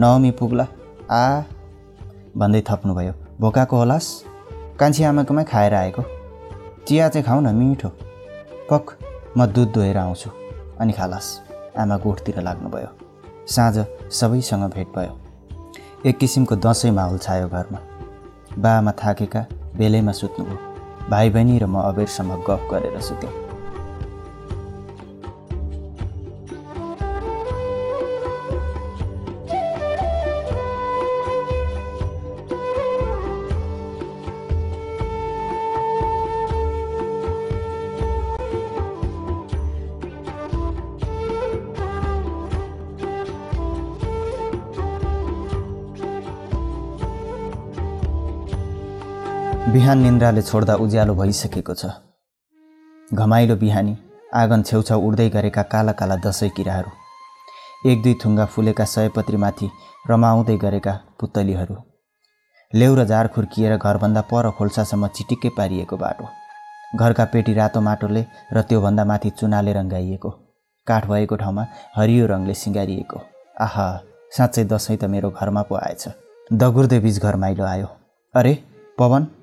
नवमी 0.00 0.30
पुग्ला। 0.30 0.66
आ 1.10 1.42
भन्दै 2.36 2.62
थप्नुभयो। 2.70 3.12
भोकाको 3.40 3.76
होलास्। 3.76 4.24
कान्छी 4.80 5.04
आमाकोमै 5.04 5.44
खाएर 5.44 5.74
आएको। 5.74 6.02
चिया 6.88 7.08
चाहिँ 7.08 7.26
खाऊ 7.26 7.40
न 7.40 7.54
मिठो। 7.54 7.88
पक 8.72 8.98
म 9.38 9.46
दुध 9.46 9.72
धोएर 9.72 9.96
आउँछु। 9.96 10.30
अनि 10.80 10.92
खालास्। 10.92 11.40
आमा 11.78 11.96
गोठतिर 11.96 12.40
लाग्नुभयो। 12.40 12.88
साँझ 13.46 13.86
सबैसँग 14.12 14.70
भेट 14.72 14.88
भयो। 14.88 15.18
एक 16.06 16.18
किसिमको 16.18 16.56
दसैँ 16.56 16.90
माहौल 16.90 17.18
छायो 17.18 17.48
घरमा। 17.48 17.78
बाआमा 18.58 18.92
थाकेका 18.92 19.46
बेलैमा 19.76 20.12
सुत्नुभयो। 20.12 20.58
भाइ 21.10 21.30
बहिनी 21.30 21.58
र 21.58 21.66
म 21.66 21.80
अबेरसम्म 21.80 22.36
गफ 22.36 22.68
गरेर 22.70 23.00
सुत्यौँ। 23.00 23.45
बिहान 49.86 50.00
निन्द्राले 50.02 50.42
छोड्दा 50.42 50.74
उज्यालो 50.82 51.14
भइसकेको 51.14 51.74
छ। 51.74 51.86
घमाइलो 53.14 53.56
बिहानी 53.56 53.92
आँगन 54.34 54.62
छेउछाउ 54.62 55.02
उड्दै 55.08 55.28
गरेका 55.30 55.62
काला 55.62 55.92
काला 56.00 56.16
दसैँ 56.24 56.48
किराहरू 56.56 56.90
एक 57.90 58.02
दुई 58.02 58.14
थुङ्गा 58.22 58.46
फुलेका 58.54 58.84
सयपत्रीमाथि 58.84 59.68
रमाउँदै 60.10 60.56
गरेका 60.64 60.94
पुतलीहरू 61.20 61.76
लेउ 62.72 62.94
र 62.98 63.04
जार 63.12 63.28
खुर्किएर 63.30 63.76
घरभन्दा 63.76 64.22
पर 64.32 64.50
खोल्सासम्म 64.58 65.12
चिटिक्कै 65.14 65.54
पारिएको 65.54 65.96
बाटो 66.02 66.26
घरका 66.98 67.24
पेटी 67.30 67.54
रातो 67.60 67.80
माटोले 67.88 68.24
र 68.52 68.66
त्योभन्दा 68.66 69.04
माथि 69.12 69.30
चुनाले 69.38 69.78
रङ्गाइएको 69.78 70.34
काठ 70.86 71.10
भएको 71.14 71.40
ठाउँमा 71.46 71.68
हरियो 71.96 72.26
रङले 72.34 72.58
सिँगारिएको 72.64 73.24
आहा 73.60 73.88
साँच्चै 74.34 74.64
दसैँ 74.66 74.98
त 74.98 75.14
मेरो 75.14 75.30
घरमा 75.30 75.62
पो 75.70 75.82
आएछ 75.86 76.04
दगुर्दे 76.50 77.00
बिच 77.06 77.22
घर 77.22 77.36
माइलो 77.46 77.64
आयो। 77.64 77.88
अरे 78.34 78.58
पवन? 78.98 79.34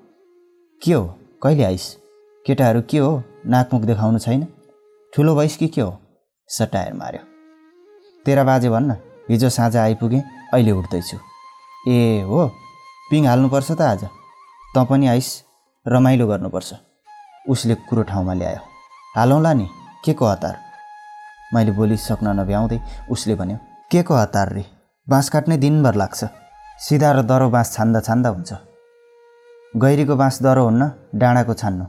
के 0.83 0.93
हो? 0.93 1.03
कहिले 1.43 1.63
आइस? 1.63 1.97
केटाहरू 2.45 2.81
के 2.81 2.97
हो? 2.97 3.23
नाकमुख 3.47 3.81
देखाउनु 3.81 4.19
छैन। 4.19 4.47
ठुलो 5.13 5.35
भइस 5.35 5.57
कि 5.57 5.67
के 5.67 5.81
हो? 5.81 5.91
सटायर 6.49 6.93
मार्यो। 6.93 7.19
तेरा 8.25 8.43
बाजे 8.43 8.69
भन्न 8.69 8.91
हिजो 9.29 9.49
साँझ 9.49 9.75
आइपुगेँ 9.77 10.21
अहिले 10.53 10.71
उठ्दैछु। 10.71 11.17
ए 11.87 12.25
हो 12.27 12.47
पिङ 13.09 13.27
हाल्नुपर्छ 13.27 13.71
त 13.71 13.81
आज। 13.81 14.03
तँ 14.75 14.85
पनि 14.85 15.07
आइस 15.07 15.29
रमाइलो 15.87 16.27
गर्नुपर्छ। 16.27 16.73
उसले 17.49 17.75
कुरो 17.87 18.03
ठाउँमा 18.03 18.33
ल्यायो। 18.33 18.59
हालौँला 19.15 19.53
नि 19.53 19.67
के 20.03 20.13
को 20.13 20.25
हतार? 20.25 20.57
मैले 21.53 21.71
बोलिसक्न 21.71 22.27
नभ्याउँदै 22.39 22.79
उसले 23.11 23.35
भन्यो 23.35 23.57
के 23.91 24.03
को 24.03 24.15
हतार 24.15 24.53
रे? 24.53 24.65
बाँस 25.07 25.29
काट्ने 25.29 25.57
दिनभर 25.57 25.95
लाग्छ। 25.95 26.23
सिधा 26.79 27.11
र 27.11 27.21
दरो 27.23 27.49
बाँस 27.49 27.73
छान्दा 27.73 27.99
छान्दा 27.99 28.29
हुन्छ। 28.29 28.72
गैरीको 29.73 30.15
बाँस 30.15 30.37
दरो 30.43 30.63
हुन्न 30.63 30.89
डाँडाको 31.17 31.53
छान्नु। 31.53 31.85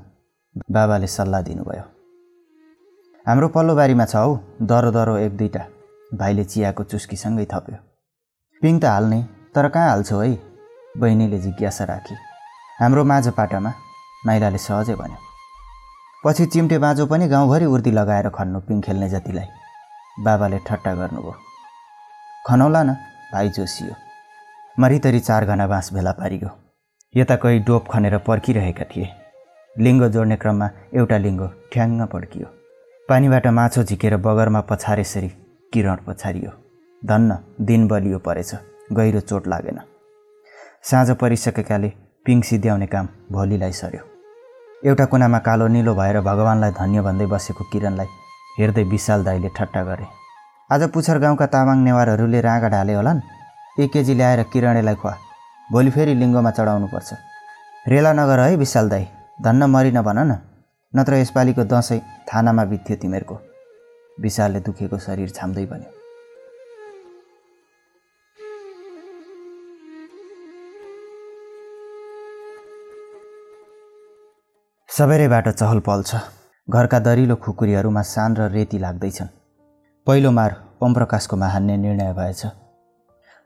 बाबाले 0.73 1.07
सल्लाह 1.07 1.43
दिनुभयो। 1.43 1.83
हाम्रो 3.26 3.49
पल्लो 3.53 3.75
बारीमा 3.76 4.05
छ 4.05 4.17
हौ 4.17 4.38
दरो 4.71 4.91
दरो 4.91 5.17
एक 5.19 5.37
दुईवटा 5.37 5.64
भाइले 6.17 6.45
चियाको 6.45 6.85
चुस्कीसँगै 6.85 7.45
थप्यो। 7.53 7.76
पिङ 8.62 8.81
त 8.81 8.85
हाल्ने 8.85 9.21
तर 9.55 9.69
कहाँ 9.69 9.88
हाल्छौ 9.91 10.21
है? 10.21 10.33
बहिनीले 10.97 11.38
जिज्ञासा 11.38 11.85
राखी। 11.85 12.17
हाम्रो 12.81 13.05
माझ 13.05 13.29
पाटामा 13.37 13.73
माइलाले 14.26 14.59
सहजै 14.64 14.97
भन्यो। 14.97 15.21
पछि 16.25 16.47
चिम्टे 16.47 16.79
बाँझो 16.81 17.07
पनि 17.07 17.29
गाउँभरि 17.29 17.64
उर्दी 17.69 17.91
लगाएर 18.00 18.29
खन्नु 18.33 18.61
पिङ 18.64 18.81
खेल्ने 18.81 19.09
जतिलाई। 19.11 19.49
बाबाले 20.25 20.59
ठट्टा 20.67 20.95
गर्नुभयो। 20.95 21.37
खनौला 22.49 22.83
न 22.83 22.97
भाइ 23.33 23.49
जोसियो। 23.53 23.95
मरितरी 24.76 25.21
चार 25.21 25.45
घना 25.45 25.67
बाँस 25.67 25.93
भेला 25.93 26.12
पारियो 26.21 26.63
यता 27.16 27.35
कोही 27.37 27.59
डोप 27.66 27.88
खनेर 27.90 28.16
पर्खिरहेका 28.26 28.85
थिए। 28.90 29.09
लिङ्गो 29.76 30.09
जोड्ने 30.14 30.37
क्रममा 30.37 30.68
एउटा 30.94 31.16
लिङ्गो 31.16 31.49
ठ्याङ्ग 31.73 32.02
पड्कियो। 32.12 32.47
पानीबाट 33.09 33.47
माछो 33.59 33.83
झिकेर 33.83 34.16
बगरमा 34.16 34.61
पछारेसरी 34.71 35.28
किरण 35.73 35.99
पछारियो। 36.06 36.50
धन्न 37.02 37.38
दिन 37.61 37.87
बलियो 37.88 38.18
परेछ 38.18 38.50
गहिरो 38.92 39.21
चोट 39.21 39.47
लागेन। 39.49 39.78
साँझ 40.83 41.11
परिसकेकाले 41.21 41.92
पिङ 42.26 42.40
सिद्ध्याउने 42.49 42.87
काम 42.87 43.09
भोलिलाई 43.33 43.73
सर्यो 43.73 44.02
एउटा 44.83 45.04
कुनामा 45.12 45.38
कालो 45.38 45.66
निलो 45.75 45.94
भएर 45.94 46.21
भगवान्लाई 46.21 46.71
धन्य 46.80 47.00
भन्दै 47.06 47.26
बसेको 47.26 47.64
किरणलाई 47.73 48.09
हेर्दै 48.59 48.85
विशाल 48.92 49.25
दाईले 49.25 49.49
ठट्टा 49.56 49.83
गरे 49.85 50.06
आज 50.71 50.83
पुछर 50.90 51.18
गाउँका 51.18 51.47
तामाङ 51.54 51.78
नेवारहरूले 51.85 52.40
राँगा 52.40 52.68
ढाले 52.75 52.94
होलान्? 52.94 53.21
एक 53.80 53.92
केजी 53.92 54.14
ल्याएर 54.14 54.42
किरणेलाई 54.52 54.94
खुवा। 54.94 55.14
भोलि 55.73 55.90
फेरि 55.90 56.14
लिङ्गोमा 56.14 56.50
चढाउनुपर्छ। 56.50 57.14
रेला 57.88 58.12
नगर 58.12 58.40
है 58.40 58.56
विशाल 58.56 58.88
दाई। 58.88 59.06
धन्न 59.42 59.64
मरिन 59.64 60.02
भन 60.02 60.18
न। 60.18 60.38
नत्र 60.97 61.14
यसपालिको 61.14 61.64
दसैँ 61.64 62.00
थानामा 62.28 62.64
बित्थ्यो 62.64 62.97
तिमीहरूको। 62.97 63.37
विशालले 64.21 64.61
दुखेको 64.61 64.99
शरीर 64.99 65.30
छाम्दै 65.30 65.66
भन्यो। 65.66 65.90
सबेरैबाट 74.88 75.48
चहल 75.48 75.81
पहल 75.81 76.03
छ। 76.03 76.14
घरका 76.70 76.98
दरिलो 76.98 77.37
खुकुरीहरूमा 77.37 78.03
सान 78.03 78.37
र 78.37 78.50
रेती 78.53 78.79
लाग्दैछन्। 78.79 79.29
पहिलो 80.07 80.31
मार 80.31 80.79
ओमप्रकाशको 80.83 81.37
हान्ने 81.37 81.77
निर्णय 81.77 82.12
भएछ। 82.12 82.46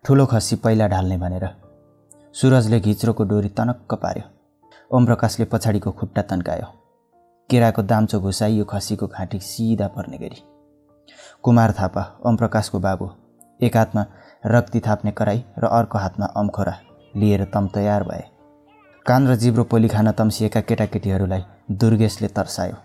ठुलो 0.05 0.27
खसी 0.27 0.57
पहिला 0.57 0.89
ढाल्ने 0.89 1.17
भनेर। 1.17 1.68
सुरजले 2.39 2.79
घिच्रोको 2.81 3.25
डोरी 3.25 3.49
तनक्क 3.51 3.95
पार्यो। 3.95 4.25
ओमप्रकाशले 4.91 5.45
पछाडिको 5.45 5.91
खुट्टा 5.91 6.23
तन्कायो। 6.23 6.67
केराको 7.51 7.83
दाम्चो 7.83 8.21
घुसाइयो 8.21 8.65
खसीको 8.65 9.07
घाँटी 9.07 9.39
सिधा 9.43 9.87
पर्ने 9.89 10.19
गरी। 10.19 10.39
कुमार 11.43 11.73
थापा 11.73 12.03
ओमप्रकाशको 12.27 12.79
बाबु 12.79 13.09
एक 13.61 13.77
हातमा 13.77 14.05
रक्ती 14.47 14.81
थाप्ने 14.81 15.11
कराई 15.19 15.43
र 15.59 15.67
अर्को 15.69 15.99
हातमा 15.99 16.27
अम्खोरा 16.39 16.75
लिएर 17.15 17.45
तम 17.55 17.67
तयार 17.75 18.03
भए। 18.03 18.23
कान 19.07 19.27
र 19.29 19.35
जिब्रो 19.35 19.65
पोली 19.65 19.89
खान 19.89 20.11
तम्सिएका 20.13 20.61
केटाकेटीहरूलाई 20.61 21.43
दुर्गेशले 21.73 22.29
तर्सायो। 22.29 22.77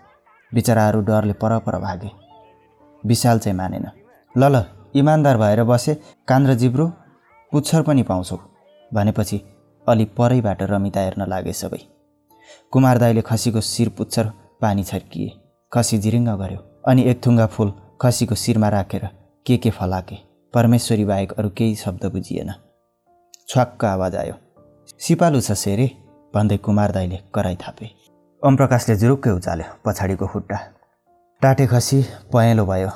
बिचराहरू 0.51 1.01
डरले 1.01 1.33
परपर 1.33 1.77
भागे। 1.79 2.09
विशाल 3.03 3.39
चाहिँ 3.39 3.57
मानेन 3.57 3.85
ल 4.35 4.43
ल 4.45 4.63
इमान्दार 4.95 5.37
भएर 5.37 5.63
बसे 5.63 5.95
कान 6.27 6.47
र 6.47 6.55
जिब्रो 6.55 6.87
पुच्छर 7.51 7.81
पनि 7.83 8.03
पाउँछौ। 8.03 8.39
भनेपछि 8.93 9.41
अलि 9.85 10.05
परैबाट 10.17 10.61
रमिता 10.63 11.01
हेर्न 11.01 11.27
लागे 11.29 11.53
सबै। 11.53 11.79
कुमार 12.73 12.97
दाईले 12.97 13.21
खसीको 13.21 13.61
शिर 13.63 13.89
पुच्छर 13.97 14.31
पानी 14.61 14.83
छर्किए। 14.83 15.31
खसी 15.71 15.97
जिरिङ्ग 15.97 16.29
गर्यो 16.39 16.59
अनि 16.87 17.03
एक 17.09 17.25
थुङ्गा 17.25 17.45
फुल 17.47 17.73
खसीको 18.01 18.35
शिरमा 18.35 18.69
राखेर 18.69 19.07
के 19.45 19.57
के 19.57 19.69
फलाके। 19.69 20.17
परमेश्वरी 20.53 21.05
बाहेक 21.05 21.31
अरू 21.33 21.49
केही 21.57 21.75
शब्द 21.75 22.05
बुझिएन। 22.13 22.53
छ्वाक्क 23.49 23.85
आवाज 23.85 24.15
आयो 24.15 24.35
सिपालु 24.99 25.41
छ 25.41 25.51
सेरे 25.57 25.89
भन्दै 26.33 26.57
कुमार 26.59 26.91
दाईले 26.91 27.19
कराई 27.35 27.55
थापे। 27.57 27.89
ओमप्रकाशले 28.43 28.95
जुरुक्कै 28.95 29.31
उचाल्यो 29.31 29.67
पछाडिको 29.85 30.27
खुट्टा। 30.27 30.57
टाटे 31.41 31.65
खसी 31.67 32.01
पहेँलो 32.33 32.65
भयो। 32.65 32.91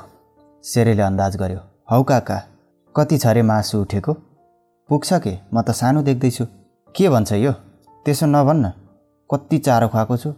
सेरेले 0.63 1.03
अन्दाज 1.03 1.35
गर्यो 1.37 1.59
हौ 1.91 2.01
काका 2.03 2.37
कति 2.95 3.17
छ 3.17 3.27
अरे 3.27 3.41
मासु 3.43 3.81
उठेको? 3.81 4.13
पुग्छ 4.89 5.13
के? 5.13 5.37
म 5.53 5.61
त 5.61 5.71
सानो 5.71 6.01
देख्दैछु। 6.01 6.45
के 6.95 7.09
भन्छ 7.09 7.31
यो? 7.33 7.51
त्यसो 8.05 8.25
नभन्न 8.25 8.71
कति 9.29 9.57
चारो 9.57 9.87
खुवाएको 9.87 10.17
छु। 10.17 10.33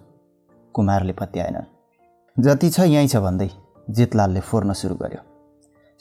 कुमारले 0.73 1.13
पत्याएनन् 1.13 2.41
जति 2.41 2.69
छ 2.69 2.79
यहीँ 2.79 3.07
छ 3.07 3.15
भन्दै 3.21 3.49
जितलालले 3.89 4.39
फोर्न 4.39 4.73
सुरु 4.73 4.95
गर्यो। 4.95 5.21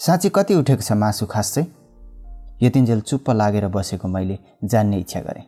साँच्ची 0.00 0.28
कति 0.28 0.54
उठेको 0.54 0.82
छ 0.82 0.92
मासु 0.92 1.26
खास 1.26 1.54
चाहिँ? 1.54 1.68
यतिन्जेल 2.62 3.00
चुप्प 3.00 3.30
लागेर 3.30 3.68
बसेको 3.68 4.08
मैले 4.08 4.38
जान्ने 4.64 4.96
इच्छा 4.98 5.20
गरेँ। 5.20 5.44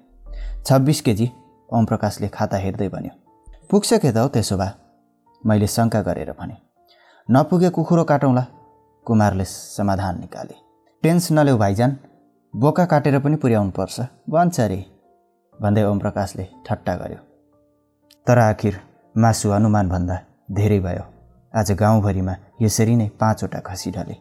छब्बिस 0.66 1.00
केजी 1.00 1.30
ओमप्रकाशले 1.72 2.28
खाता 2.28 2.56
हेर्दै 2.56 2.88
भन्यो। 2.88 3.12
पुग्छ 3.70 3.94
के 3.94 4.12
त 4.12 4.16
हौ 4.16 4.28
त्यसो 4.28 4.56
भए? 4.60 4.70
मैले 5.46 5.66
शङ्का 5.66 6.00
गरेर 6.02 6.36
भने। 6.36 6.56
नपुगे 7.30 7.70
कुखुरो 7.70 8.04
काटौँला। 8.04 8.44
कुमारले 9.06 9.44
समाधान 9.44 10.20
निकाले। 10.20 10.54
टेन्स 11.02 11.32
नलेऊ 11.32 11.56
भाइजान। 11.56 11.96
बोका 12.56 12.84
काटेर 12.84 13.18
पनि 13.18 13.36
पुर्याउनु 13.36 13.70
पर्छ 13.70 14.00
भन्छ 14.30 14.60
अरे। 14.60 14.84
भन्दै 15.60 15.82
ओमप्रकाशले 15.82 16.46
ठट्टा 16.66 16.96
गर्यो। 16.96 17.18
तर 18.26 18.38
आखिर 18.38 18.80
मासु 19.16 19.50
अनुमानभन्दा 19.50 20.16
धेरै 20.50 20.80
भयो। 20.80 21.04
आज 21.54 21.72
गाउँभरिमा 21.72 22.34
यसरी 22.62 22.96
नै 22.96 23.08
पाँचवटा 23.20 23.60
खसी 23.60 23.90
ढले। 23.90 24.14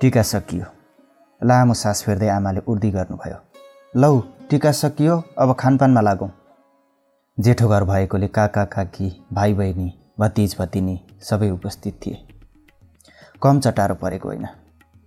टिका 0.00 0.22
सकियो। 0.22 0.66
लामो 1.44 1.74
सास 1.74 2.04
फेर्दै 2.04 2.28
आमाले 2.28 2.60
उर्दी 2.68 2.90
गर्नुभयो। 2.90 3.38
लौ 3.96 4.20
टिका 4.50 4.72
सकियो 4.72 5.22
अब 5.38 5.56
खानपानमा 5.58 6.00
लागौँ। 6.00 6.30
जेठो 7.38 7.68
घर 7.68 7.84
भएकोले 7.84 8.26
काका 8.28 8.64
काकी 8.64 9.08
भाइ 9.32 9.52
बहिनी 9.54 9.92
भतिज 10.20 10.56
भतिनी 10.58 10.94
सबै 11.22 11.50
उपस्थित 11.50 12.00
थिए। 12.06 12.16
कम 13.42 13.60
चटारो 13.60 13.94
परेको 13.94 14.28
होइन। 14.28 14.46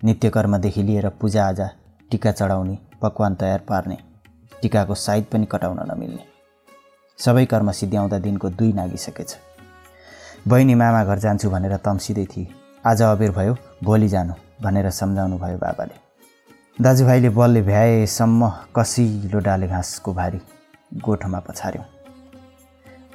नित्यकर्मदेखि 0.01 0.83
लिएर 0.83 1.09
पूजाआजा 1.21 1.69
टिका 2.11 2.31
चढाउने 2.31 2.77
पकवान 3.01 3.35
तयार 3.35 3.59
पार्ने 3.69 3.97
टिकाको 4.61 4.95
साइद 4.95 5.25
पनि 5.33 5.45
कटाउन 5.51 5.79
नमिल्ने। 5.91 6.23
सबै 7.19 7.45
कर्म 7.45 7.71
सिद्ध्याउँदा 7.73 8.19
दिनको 8.19 8.49
दुई 8.49 8.73
नागिसकेछ। 8.73 9.37
बहिनी 10.47 10.75
मामा 10.75 11.03
घर 11.03 11.19
जान्छु 11.19 11.49
भनेर 11.49 11.77
तम्सिँदै 11.83 12.25
थिए। 12.25 12.47
आज 12.85 13.01
अबेर 13.03 13.31
भयो 13.31 13.57
भोलि 13.83 14.07
जानु 14.07 14.33
भनेर 14.63 14.89
सम्झाउनु 14.89 15.37
भयो 15.37 15.57
बाबाले। 15.57 16.83
दाजुभाइले 16.83 17.29
बलले 17.29 17.61
भ्याएसम्म 17.61 18.51
कसिलो 18.75 19.39
डाले 19.39 19.67
घाँसको 19.67 20.13
भारी 20.13 20.39
गोठमा 21.03 21.39
पछार्यौँ 21.39 22.00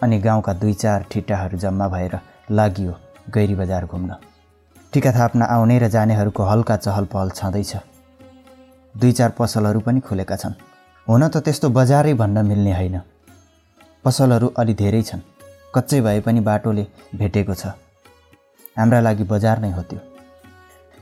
अनि 0.02 0.18
गाउँका 0.18 0.52
दुई 0.52 0.72
चार 0.74 1.04
ठिट्टाहरू 1.10 1.58
जम्मा 1.58 1.88
भएर 1.88 2.18
लागियो 2.50 2.94
गैरी 3.34 3.54
बजार 3.54 3.84
घुम्न। 3.86 4.16
टिका 4.92 5.12
थाप्न 5.12 5.42
आउने 5.42 5.78
र 5.78 5.88
जानेहरूको 5.88 6.42
हल्का 6.42 6.76
चहल 6.76 7.04
पहल 7.04 7.30
छँदैछ। 7.30 7.76
दुई 8.94 9.12
चार 9.12 9.30
पसलहरू 9.38 9.80
पनि 9.80 10.00
खुलेका 10.00 10.36
छन्। 10.36 10.54
हुन 11.06 11.28
त 11.28 11.36
त्यस्तो 11.36 11.68
बजारै 11.70 12.14
भन्न 12.14 12.44
मिल्ने 12.46 12.72
होइन। 12.76 13.00
पसलहरू 14.04 14.52
अलि 14.58 14.74
धेरै 14.74 15.02
छन्। 15.02 15.20
कच्चै 15.74 16.00
भए 16.00 16.20
पनि 16.20 16.40
बाटोले 16.40 16.86
भेटेको 17.14 17.54
छ। 17.54 17.66
हाम्रा 18.76 19.00
लागि 19.00 19.24
बजार 19.24 19.58
नै 19.58 19.70
हो 19.72 19.82
त्यो। 19.82 20.00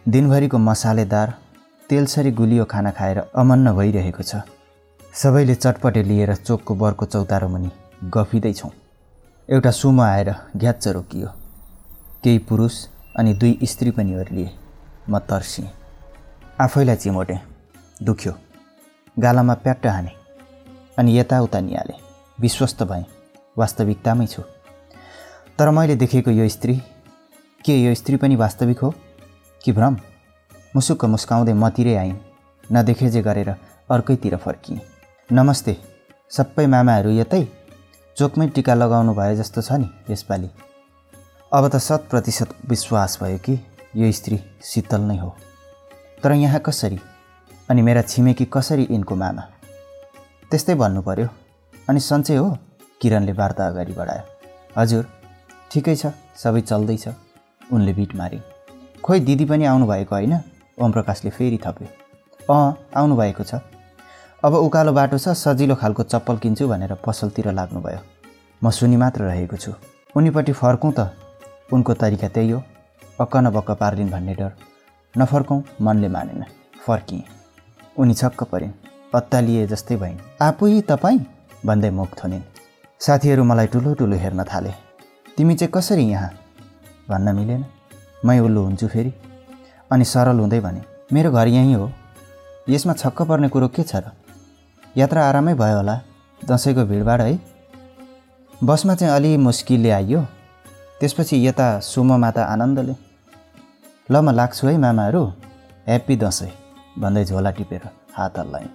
दिनभरिको 0.06 0.58
मसालेदार 0.58 1.34
तेलसरी 1.90 2.30
गुलियो 2.30 2.64
खाना 2.64 2.90
खाएर 2.90 3.18
अमन्न 3.34 3.72
भइरहेको 3.72 4.22
छ। 4.22 4.42
सबैले 5.14 5.54
चटपटे 5.54 6.02
लिएर 6.02 6.34
चोकको 6.36 6.74
बरको 6.74 7.06
चौतारो 7.06 7.48
मुनि 7.48 7.70
गफिँदैछौँ। 8.14 8.70
एउटा 9.50 9.70
सुमो 9.70 10.02
आएर 10.02 10.34
घ्याच्च 10.56 10.88
रोकियो 10.88 11.28
केही 12.24 12.38
पुरुष 12.38 12.86
अनि 13.16 13.34
दुई 13.34 13.58
स्त्री 13.62 13.90
पनि 13.90 14.14
ओर्लिए। 14.16 14.50
म 15.10 15.18
तर्सिएँ। 15.18 15.68
आफैलाई 16.60 16.96
चिमोटेँ। 16.96 17.38
दुख्यो। 18.02 18.32
गालामा 19.18 19.54
प्याट्ट 19.54 19.86
हाने। 19.86 20.10
अनि 20.98 21.18
यताउता 21.18 21.60
निहालेँ। 21.60 22.00
विश्वस्त 22.40 22.82
भएँ। 22.82 23.04
वास्तविकतामै 23.58 24.26
छु। 24.26 24.42
तर 25.58 25.70
मैले 25.70 25.96
देखेको 25.96 26.30
यो 26.30 26.48
स्त्री 26.48 26.82
के 27.64 27.84
यो 27.84 27.94
स्त्री 27.94 28.16
पनि 28.16 28.36
वास्तविक 28.36 28.78
हो? 28.78 28.94
कि 29.64 29.72
भ्रम? 29.72 29.98
मुसुक्क 30.76 31.04
मुस्काउँदै 31.04 31.52
मतिरै 31.52 31.94
आइन् 31.94 32.16
नदेखे 32.72 33.10
जे 33.10 33.22
गरेर 33.22 33.50
अर्कैतिर 33.90 34.36
फर्किएँ। 34.36 34.80
नमस्ते। 35.32 35.76
सबै 36.30 36.66
मामाहरू 36.66 37.10
यतै? 37.10 37.63
चोकमै 38.16 38.46
टिका 38.54 38.74
लगाउनु 38.74 39.12
भयो 39.14 39.34
जस्तो 39.36 39.60
छ 39.60 39.72
नि 39.74 39.88
यसपालि। 40.10 40.48
अब 41.52 41.64
त 41.68 41.76
शत 41.78 42.06
प्रतिशत 42.10 42.50
विश्वास 42.70 43.18
भयो 43.22 43.38
कि 43.38 43.54
यो 43.96 44.10
स्त्री 44.12 44.38
शीतल 44.62 45.00
नै 45.00 45.16
हो। 45.18 45.30
तर 46.22 46.32
यहाँ 46.32 46.60
कसरी? 46.60 46.98
अनि 47.70 47.82
मेरा 47.82 48.02
छिमेकी 48.02 48.44
कसरी 48.46 48.86
यिनको 48.90 49.14
मामा? 49.14 49.42
त्यस्तै 50.50 50.74
भन्नु 50.74 51.02
पर्यो 51.02 51.28
अनि 51.88 52.00
सन्चै 52.00 52.36
हो? 52.36 52.46
किरणले 53.02 53.32
वार्ता 53.32 53.66
अगाडि 53.66 53.92
बढायो। 53.92 54.24
हजुर 54.78 55.02
ठिकै 55.70 55.96
छ 55.96 56.14
सबै 56.38 56.60
चल्दैछ 56.70 57.08
उनले 57.74 57.92
बिट 57.98 58.14
मारे। 58.14 58.38
खोइ 59.02 59.20
दिदी 59.26 59.44
पनि 59.44 59.64
आउनुभएको 59.66 60.14
होइन? 60.14 60.34
ओम 60.78 60.90
प्रकाशले 60.92 61.30
फेरि 61.34 61.58
थप्यो। 61.66 61.88
अँ 62.46 62.74
आउनुभएको 62.94 63.42
छ। 63.42 63.54
अब 64.44 64.54
उकालो 64.54 64.92
बाटो 64.92 65.18
छ 65.18 65.32
सजिलो 65.32 65.74
खालको 65.74 66.02
चप्पल 66.02 66.36
किन्छु 66.36 66.68
भनेर 66.68 66.94
पसलतिर 66.94 67.50
लाग्नुभयो। 67.50 68.00
म 68.64 68.70
सुनि 68.70 68.96
मात्र 68.96 69.22
रहेको 69.22 69.56
छु। 69.56 69.72
उनीपट्टि 70.16 70.52
फर्कौँ 70.52 70.92
त। 70.92 71.16
उनको 71.72 71.94
तरिका 71.94 72.28
त्यही 72.28 72.50
हो। 72.50 72.62
अक्क 73.20 73.36
नबक्क 73.36 73.70
पार्लिन् 73.70 74.10
भन्ने 74.10 74.34
डर। 74.34 74.52
नफर्कौँ 75.18 75.62
मनले 75.80 76.08
मानेन। 76.08 76.44
फर्किएँ। 76.86 77.24
उनी 77.98 78.14
छक्क 78.14 78.42
परिन्। 78.44 78.72
अत्तालिए 79.14 79.66
जस्तै 79.66 79.96
भइन्। 79.96 80.18
आफै 80.42 80.80
तपाईँ? 80.80 81.20
भन्दै 81.66 81.90
मुख 81.90 82.10
थोनिन्। 82.20 82.42
साथीहरू 83.00 83.44
मलाई 83.44 83.66
ठुलो 83.66 83.94
ठुलो 83.94 84.16
हेर्न 84.16 84.44
थाले। 84.44 84.72
तिमी 85.36 85.54
चाहिँ 85.54 85.72
कसरी 85.74 86.04
यहाँ? 86.04 86.30
भन्न 87.08 87.36
मिलेन। 87.36 87.64
मै 88.24 88.38
उल्लु 88.38 88.60
हुन्छु 88.60 88.88
फेरि। 88.88 89.12
अनि 89.92 90.04
सरल 90.04 90.38
हुँदै 90.38 90.60
भने 90.60 90.82
मेरो 91.12 91.32
घर 91.32 91.48
यहीँ 91.48 91.74
हो। 91.74 91.90
यसमा 92.68 92.92
छक्क 92.92 93.22
पर्ने 93.22 93.48
कुरो 93.48 93.68
के 93.68 93.82
छ 93.82 93.96
र? 93.96 94.12
यात्रा 94.96 95.22
आरामै 95.28 95.54
भयो 95.54 95.76
होला 95.76 95.94
दसैँको 96.40 96.84
भिडभाड 96.86 97.20
है। 97.20 97.38
बसमा 98.52 98.94
चाहिँ 98.94 99.14
अलि 99.14 99.36
मुस्किलले 99.36 99.90
आइयो 99.90 100.20
त्यसपछि 101.00 101.36
यता 101.46 101.66
सुमोमा 101.82 102.30
त 102.30 102.38
आनन्दले। 102.52 102.94
ल 104.08 104.14
म 104.22 104.30
लाग्छु 104.30 104.66
है 104.66 104.76
मामाहरू 104.78 105.22
ह्याप्पी 105.86 106.14
दसैँ 106.16 106.52
भन्दै 107.02 107.24
झोला 107.24 107.50
टिपेर 107.50 107.82
हात 108.14 108.38
हल्लायौँ। 108.38 108.72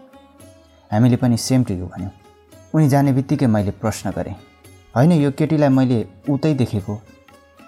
हामीले 0.91 1.17
पनि 1.21 1.37
सेम 1.37 1.63
टु 1.63 1.73
यु 1.73 1.85
भन्यौँ। 1.87 2.11
उनी 2.75 2.87
जाने 2.89 3.11
बित्तिकै 3.15 3.47
मैले 3.47 3.71
प्रश्न 3.79 4.11
गरेँ 4.11 4.35
होइन 4.95 5.11
यो 5.23 5.31
केटीलाई 5.31 5.69
मैले 5.71 5.99
उतै 6.29 6.53
देखेको? 6.59 6.95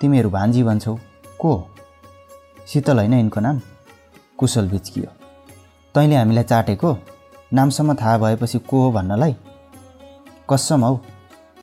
तिमीहरू 0.02 0.30
भान्जी 0.30 0.64
भन्छौ 0.64 0.96
को? 1.40 1.52
शीतल 2.68 2.98
होइन 3.00 3.14
यिनको 3.14 3.40
नाम? 3.40 3.58
कुशल 4.38 4.68
बिच्कियो 4.68 5.10
तैँले 5.96 6.16
हामीलाई 6.16 6.44
चाटेको? 6.44 6.92
नामसम्म 7.54 7.94
थाहा 7.94 8.18
भएपछि 8.18 8.60
को 8.60 8.82
हो 8.82 8.92
भन्नलाई? 8.92 9.36
कसम 10.50 10.84
हौ 10.86 11.00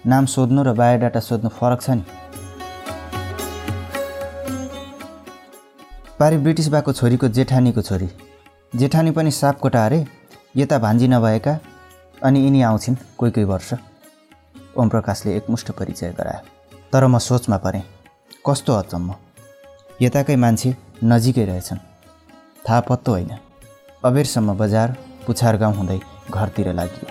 नाम 0.07 0.27
सोध्नु 0.27 0.63
र 0.63 0.73
बायोडाटा 0.73 1.21
सोध्नु 1.21 1.49
फरक 1.49 1.81
छ 1.83 1.91
नि। 1.91 2.05
पारी 6.19 6.37
ब्रिटिस 6.39 6.69
बाको 6.69 6.93
छोरीको 6.93 7.29
जेठानीको 7.29 7.83
छोरी। 7.83 8.09
जेठानी 8.77 9.11
पनि 9.11 9.31
सापकोटा 9.31 9.87
अरे 9.87 10.05
यता 10.57 10.79
भान्जी 10.79 11.09
नभएका 11.09 11.59
अनि 12.25 12.45
यिनी 12.45 12.63
आउँछिन् 12.63 12.97
कोही 13.19 13.33
कोही 13.33 13.45
वर्ष। 13.45 13.75
ओम 14.77 14.89
प्रकाशले 14.89 15.37
एकमुष्ट 15.37 15.71
परिचय 15.73 16.13
गरायो। 16.13 16.41
तर 16.93 17.07
म 17.07 17.19
सोचमा 17.19 17.57
परेँ 17.57 17.83
कस्तो 18.47 18.73
अचम्म। 18.75 19.15
यताकै 20.03 20.37
मान्छे 20.37 20.77
नजिकै 21.05 21.45
रहेछन्। 21.45 21.79
थाहा 22.65 22.81
पत्तो 22.81 23.13
होइन। 23.13 23.33
अबेरसम्म 24.05 24.57
बजार 24.57 24.97
पुछार 25.29 25.57
गाउँ 25.61 25.75
हुँदै 25.77 25.99
घरतिर 26.33 26.73
लागियो। 26.73 27.07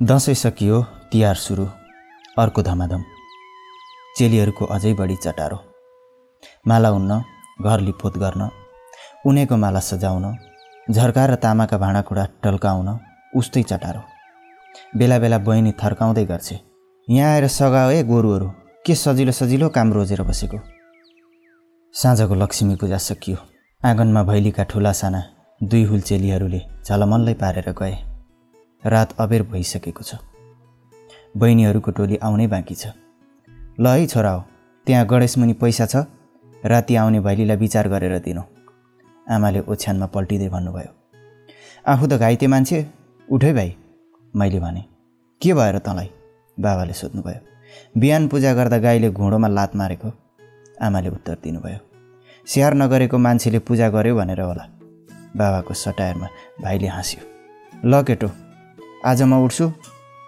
दसैँ 0.00 0.34
सकियो 0.34 0.82
तिहार 1.12 1.36
सुरु 1.36 1.66
अर्को 2.38 2.62
धमाधम। 2.62 3.02
चेलीहरूको 4.16 4.64
अझै 4.74 4.92
बढी 4.94 5.16
चटारो। 5.16 5.58
माला 6.68 6.90
उन्न 6.90 7.10
घर 7.60 7.80
लिपोत 7.80 8.18
गर्न 8.18 8.48
उनेको 9.26 9.56
माला 9.56 9.80
सजाउन 9.80 10.26
झर्का 10.88 11.24
र 11.26 11.34
तामाका 11.42 11.76
भाँडाकुँडा 11.78 12.24
टल्काउन 12.42 12.88
उस्तै 13.36 13.62
चटारो। 13.62 14.02
बेला 14.98 15.18
बेला 15.18 15.38
बहिनी 15.46 15.72
थर्काउँदै 15.82 16.24
गर्छे। 16.24 16.56
यहाँ 17.08 17.32
आएर 17.32 17.46
सघाओ 17.46 17.90
ए 17.90 18.02
गोरुहरू। 18.02 18.46
के 18.86 18.94
सजिलो 18.94 19.32
सजिलो 19.32 19.68
काम 19.68 19.92
रोजेर 19.92 20.22
बसेको? 20.22 20.58
साँझको 21.94 22.34
लक्ष्मी 22.34 22.74
पूजा 22.76 22.98
सकियो। 22.98 23.36
आँगनमा 23.82 24.22
भैलीका 24.22 24.64
ठुला 24.64 24.92
साना 24.92 25.22
दुई 25.60 25.82
हुल 25.84 26.00
चेलीहरूले 26.00 26.60
झलमल्लै 26.84 27.34
पारेर 27.34 27.70
गए। 27.78 27.94
रात 28.82 29.14
अबेर 29.20 29.42
भइसकेको 29.42 30.02
छ। 30.02 30.18
बहिनीहरूको 31.36 31.90
टोली 31.90 32.16
आउनै 32.16 32.46
बाँकी 32.46 32.74
छ। 32.74 32.86
ल 33.80 33.86
है 33.86 34.06
छोरा 34.06 34.30
हो 34.30 34.42
त्यहाँ 34.86 35.06
गणेशमुनि 35.06 35.52
पैसा 35.62 35.86
छ। 35.86 36.04
राति 36.66 36.96
आउने 36.96 37.20
भैलीलाई 37.20 37.56
विचार 37.56 37.88
गरेर 37.88 38.18
दिनु। 38.18 38.42
आमाले 39.30 39.60
ओछ्यानमा 39.62 40.06
पल्टिँदै 40.10 40.48
भन्नुभयो। 40.48 40.90
आफू 41.86 42.06
त 42.06 42.18
घाइते 42.18 42.46
मान्छे 42.46 42.86
उठै 43.28 43.52
भाइ 43.52 43.74
मैले 44.34 44.60
भने। 44.60 44.84
के 45.42 45.54
भएर 45.54 45.78
तँलाई? 45.78 46.10
बाबाले 46.58 46.92
सोध्नुभयो 46.92 47.40
बिहान 48.00 48.28
पूजा 48.28 48.52
गर्दा 48.54 48.78
गाईले 48.78 49.10
घुँडोमा 49.10 49.48
लात 49.48 49.76
मारेको? 49.76 50.08
आमाले 50.82 51.08
उत्तर 51.08 51.36
दिनुभयो 51.44 51.78
स्याहार 52.46 52.74
नगरेको 52.74 53.18
मान्छेले 53.18 53.58
पूजा 53.58 53.88
गर्यो 53.90 54.14
भनेर 54.16 54.40
होला। 54.40 54.64
बाबाको 55.36 55.74
सटायरमा 55.74 56.28
भाइले 56.62 56.88
हाँस्यो 56.88 57.22
ल 57.84 58.02
केटो 58.02 58.28
आज 59.04 59.22
म 59.22 59.44
उठ्छु 59.44 59.64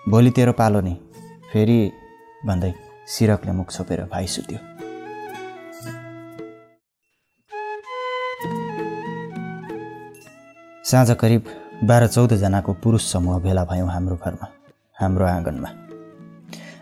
भोलि 0.09 0.31
तेरो 0.37 0.53
पालो 0.53 0.81
नि। 0.81 0.95
फेरि 1.53 1.79
भन्दै 2.47 2.73
सिरकले 3.09 3.53
मुख 3.53 3.69
छोपेर 3.73 4.01
भाइ 4.12 4.27
सुत्यो। 4.27 4.59
साँझ 10.85 11.11
करिब 11.21 11.43
बाह्र 11.88 12.07
चौधजनाको 12.07 12.73
पुरुष 12.85 13.12
समूह 13.12 13.38
भेला 13.41 13.64
भयौँ 13.64 13.88
हाम्रो 13.88 14.17
घरमा 14.17 14.47
हाम्रो 15.01 15.25
आँगनमा। 15.27 15.88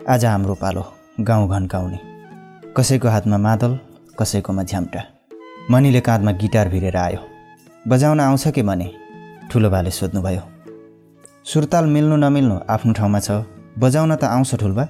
आज 0.09 0.25
हाम्रो 0.25 0.53
पालो 0.55 0.83
गाउँ 1.19 1.47
घन्काउने। 1.49 1.97
कसैको 2.73 3.07
हातमा 3.07 3.37
मादल 3.37 3.77
कसैकोमा 4.19 4.63
झ्याम्टा 4.63 5.01
मनीले 5.71 5.99
काँधमा 5.99 6.31
गिटार 6.31 6.69
भिरेर 6.69 6.97
आयो। 6.97 7.19
बजाउन 7.87 8.19
आउँछ 8.19 8.47
कि 8.47 8.61
मने 8.61 8.87
ठुलो 9.51 9.69
भाले 9.69 9.91
सोध्नुभयो। 9.91 10.41
सुरताल 11.43 11.85
मिल्नु 11.85 12.15
नमिल्नु 12.15 12.59
आफ्नो 12.69 12.93
ठाउँमा 12.93 13.19
छ। 13.19 13.43
बजाउन 13.79 14.15
त 14.15 14.23
आउँछ 14.23 14.55
ठुल्बा। 14.55 14.87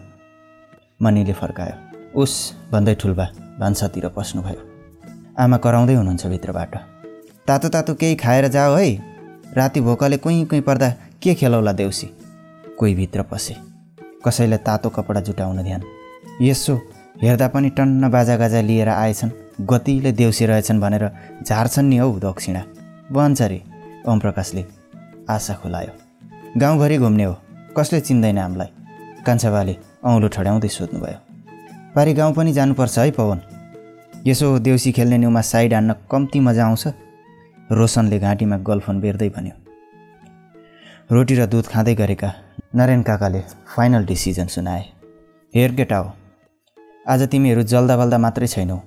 मनीले 1.01 1.34
फर्कायो। 1.34 2.21
उस 2.21 2.34
भन्दै 2.71 2.95
ठुल्बा 2.95 3.25
भान्सातिर 3.60 4.08
पस्नुभयो। 4.08 4.62
आमा 5.39 5.58
कराउँदै 5.58 5.93
हुनुहुन्छ 5.93 6.27
भित्रबाट। 6.27 6.75
तातो 7.47 7.69
तातो 7.69 7.93
केही 7.95 8.15
खाएर 8.15 8.47
जाऊ 8.47 8.75
है। 8.75 8.89
राति 9.58 9.82
भोकले 9.82 10.17
कुहीँ 10.17 10.45
कुहीँ 10.45 10.62
पर्दा 10.62 10.89
के 11.23 11.34
खेलौला 11.34 11.71
देउसी? 11.73 12.08
कोही 12.80 12.95
भित्र 12.95 13.23
पसे। 13.23 13.66
कसैले 14.28 14.58
तातो 14.68 14.90
कपडा 14.90 15.22
जुटाउन 15.22 15.63
ध्यान। 15.63 15.84
यसो 16.42 16.76
हेर्दा 17.24 17.48
पनि 17.48 17.70
टन्न 17.70 18.10
बाजागाजा 18.12 18.62
लिएर 18.62 18.90
आएछन् 18.90 19.32
गतिले 19.66 20.12
देउसी 20.12 20.46
रहेछन् 20.46 20.82
भनेर 20.82 21.10
झार्छन् 21.44 21.90
नि 21.90 21.98
हौ 21.98 22.12
दक्षिणा। 22.20 22.62
भन्छ 23.12 23.42
रे 23.42 23.62
ओम 24.08 24.20
प्रकाशले 24.20 24.66
आशा 25.30 25.54
खुलायो। 25.54 25.92
गाउँभरि 26.60 26.98
घुम्ने 26.98 27.24
हो 27.24 27.36
कसले 27.78 28.00
चिन्दैन 28.02 28.38
हामीलाई? 28.38 28.70
कान्छाबाले 29.26 29.76
औँलो 30.04 30.28
ठड्याउँदै 30.28 30.68
सोध्नुभयो। 30.68 31.20
पारी 31.96 32.13
गाउँ 32.13 32.34
पनि 32.34 32.52
जानुपर्छ 32.54 32.98
है 33.00 33.12
पवन। 33.12 33.40
यसो 34.28 34.48
देउसी 34.60 34.92
खेल्ने 34.92 35.18
न्युमा 35.18 35.42
साइड 35.42 35.74
हान्न 35.74 35.96
कम्ती 36.12 36.40
मजा 36.40 36.66
आउँछ? 36.66 36.88
रोशनले 37.72 38.20
घाँटीमा 38.20 38.58
गलफोन 38.58 39.00
बेर्दै 39.02 39.30
भन्यो। 39.30 39.56
रोटी 41.12 41.36
र 41.36 41.46
दुध 41.46 41.66
खाँदै 41.68 41.96
गरेका 41.96 42.30
नारायण 42.73 43.01
काकाले 43.01 43.39
फाइनल 43.75 44.06
डिसिजन 44.06 44.47
सुनाए। 44.47 44.84
हेर 45.53 45.75
केटा 45.75 45.97
हो 45.97 46.12
आज 47.08 47.21
तिमीहरू 47.23 47.62
जल्दा 47.63 47.95
बल्दा 47.97 48.17
मात्रै 48.17 48.47
छैनौ। 48.47 48.77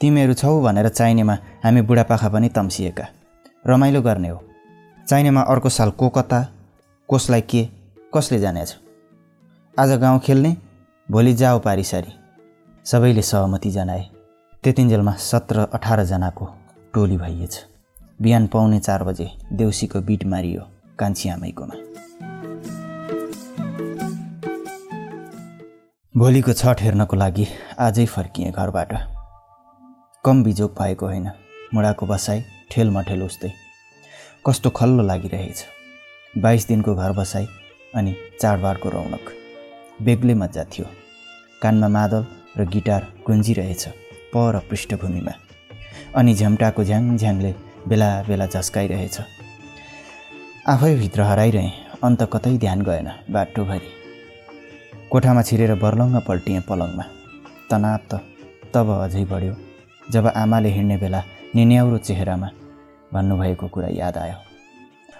तिमीहरू 0.00 0.34
छौ 0.34 0.52
भनेर 0.62 0.88
चाहिनेमा 0.88 1.34
हामी 1.64 1.80
बुढापाखा 1.82 2.28
पनि 2.28 2.48
तम्सिएका। 2.48 3.06
रमाइलो 3.64 4.02
गर्ने 4.02 4.28
हो। 4.28 4.38
चाहिनेमा 5.08 5.40
अर्को 5.42 5.68
साल 5.68 5.90
को 5.90 6.08
कता 6.08 6.40
कसलाई 7.08 7.40
के 7.40 7.62
कसले 8.14 8.38
जानेछ? 8.38 8.76
आज 9.76 9.90
गाउँ 10.00 10.20
खेल्ने 10.20 10.56
भोलि 11.08 11.34
जाओ 11.34 11.58
पारिसारी। 11.58 12.12
सबैले 12.86 13.22
सहमति 13.22 13.70
जनाए। 13.70 14.08
त्यतिन्जेलमा 14.64 15.12
सत्र 15.20 15.68
अठारजनाको 15.74 16.48
टोली 16.94 17.16
भइएछ। 17.16 17.64
बिहान 18.22 18.46
पाउने 18.46 18.80
चार 18.80 19.04
बजे 19.04 19.30
देउसीको 19.52 20.00
बिट 20.00 20.24
मारियो 20.24 20.62
कान्छी 20.98 21.28
आमैकोमा 21.28 21.74
भोलिको 26.16 26.52
छठ 26.52 26.80
हेर्नको 26.82 27.16
लागि 27.16 27.46
आजै 27.78 28.04
फर्किएँ 28.06 28.52
घरबाट। 28.52 28.92
कम 30.24 30.42
बिजोग 30.44 30.70
भएको 30.78 31.06
होइन। 31.06 31.30
मुढाको 31.74 32.06
बसाइ 32.06 32.42
ठेलमठेल 32.70 33.22
उस्तै। 33.22 33.50
कस्तो 34.46 34.70
खल्लो 34.70 35.02
लागिरहेछ। 35.02 35.64
बाइस 36.38 36.66
दिनको 36.68 36.94
घर 36.94 37.12
बसाइ 37.12 37.46
अनि 37.94 38.16
चाडबाडको 38.40 38.88
रौनक। 38.88 39.30
बेग्लै 40.02 40.34
मजा 40.34 40.64
थियो। 40.64 40.86
कानमा 41.62 41.88
मादल 41.88 42.26
र 42.58 42.66
गिटार 42.66 43.06
गुन्जिरहेछ 43.26 43.86
पर 44.34 44.58
पृष्ठभूमिमा। 44.70 45.32
अनि 46.16 46.34
झ्याम्टाको 46.34 46.84
झ्याङ 46.84 47.16
झ्याङले 47.16 47.54
बेला 47.88 48.10
बेला 48.28 48.46
झस्काइरहेछ। 48.46 49.20
आफैभित्र 50.68 51.22
हराइरहेँ 51.22 51.72
अन्त 52.02 52.28
कतै 52.32 52.58
ध्यान 52.58 52.82
गएन 52.82 53.10
बाटोभरि। 53.30 53.99
कोठामा 55.10 55.42
छिरेर 55.42 55.74
बर्लङ्ग 55.74 56.16
पल्टिएँ 56.26 56.60
पलङमा। 56.68 57.04
तनाव 57.70 57.98
त 58.10 58.22
तब 58.72 58.88
अझै 59.04 59.24
बढ्यो 59.26 59.54
जब 60.12 60.26
आमाले 60.42 60.68
हिँड्ने 60.70 60.96
बेला 61.02 61.20
निन्याउरो 61.54 61.98
चेहरामा 61.98 62.48
भन्नुभएको 63.14 63.66
कुरा 63.74 63.88
याद 63.90 64.16
आयो। 64.16 64.38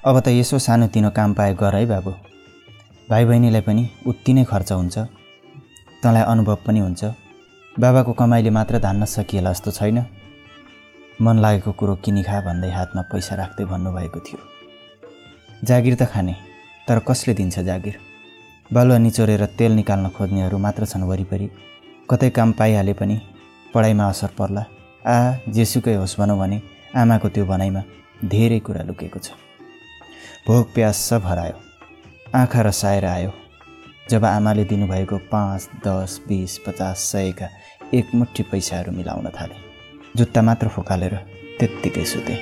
अब 0.06 0.16
त 0.20 0.28
यसो 0.30 0.58
सानोतिनो 0.58 1.10
काम 1.10 1.34
पाए 1.34 1.54
गर 1.58 1.74
है 1.74 1.86
बाबु। 1.86 2.12
भाइ 3.10 3.24
बहिनीलाई 3.24 3.62
पनि 3.66 3.82
उति 4.06 4.32
नै 4.32 4.44
खर्च 4.46 4.70
हुन्छ। 4.72 4.98
तँलाई 6.02 6.22
अनुभव 6.22 6.58
पनि 6.66 6.80
हुन्छ। 6.80 7.02
बाबाको 7.74 8.12
कमाइले 8.14 8.50
मात्र 8.50 8.78
धान्न 8.78 9.04
सकिएला 9.10 9.52
जस्तो 9.52 9.70
छैन। 9.70 9.98
मन 11.18 11.36
लागेको 11.42 11.72
कुरो 11.74 11.94
किनिखा 12.04 12.40
भन्दै 12.46 12.70
हातमा 12.70 13.02
पैसा 13.10 13.34
राख्दै 13.42 13.64
भन्नुभएको 13.66 14.20
थियो। 14.22 14.38
जागिर 15.66 15.94
त 15.94 16.06
खाने 16.06 16.34
तर 16.86 16.98
कसले 17.08 17.34
दिन्छ 17.34 17.58
जागिर? 17.66 18.09
बालुवा 18.72 18.98
निचोरेर 18.98 19.44
तेल 19.58 19.72
निकाल्न 19.72 20.08
खोज्नेहरू 20.14 20.58
मात्र 20.58 20.86
छन् 20.86 21.02
वरिपरि। 21.02 21.46
कतै 22.10 22.30
काम 22.30 22.50
पाइहाले 22.54 22.92
पनि 22.94 23.16
पढाइमा 23.74 24.04
असर 24.06 24.30
पर्ला। 24.38 24.62
आ 25.06 25.42
जेसुकै 25.50 25.94
होस् 25.94 26.14
भनौँ 26.18 26.38
भने 26.38 26.58
आमाको 26.94 27.28
त्यो 27.34 27.44
भनाइमा 27.50 27.82
धेरै 28.24 28.58
कुरा 28.62 28.82
लुकेको 28.86 29.18
छ। 29.18 29.34
भोक 30.46 30.66
प्यास 30.74 30.96
सब 31.08 31.26
हरायो। 31.26 31.56
आँखा 32.34 32.60
रसाएर 32.62 33.04
आयो। 33.04 33.32
जब 34.10 34.24
आमाले 34.24 34.64
दिनुभएको 34.64 35.18
पाँच 35.34 35.82
दस 35.86 36.20
बिस 36.28 36.58
पचास 36.66 36.98
सयका 37.10 37.48
एकमुठी 37.90 38.42
पैसाहरू 38.50 38.92
मिलाउन 38.92 39.26
थाले। 39.34 39.56
जुत्ता 40.16 40.42
मात्र 40.42 40.68
फुकालेर 40.68 41.14
त्यत्तिकै 41.58 42.04
सुते। 42.04 42.34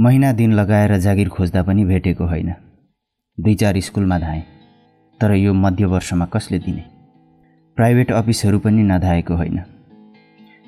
महिना 0.00 0.32
दिन 0.32 0.52
लगाएर 0.52 0.96
जागिर 0.96 1.28
खोज्दा 1.28 1.62
पनि 1.62 1.84
भेटेको 1.84 2.26
होइन। 2.26 2.54
दुई 3.38 3.54
चार 3.54 3.80
स्कुलमा 3.80 4.18
धाएँ 4.18 4.42
तर 5.20 5.32
यो 5.32 5.52
मध्य 5.54 5.84
वर्षमा 5.84 6.26
कसले 6.26 6.58
दिने? 6.58 6.84
प्राइभेट 7.76 8.12
अफिसहरू 8.12 8.58
पनि 8.58 8.82
नधाएको 8.82 9.34
होइन। 9.34 9.60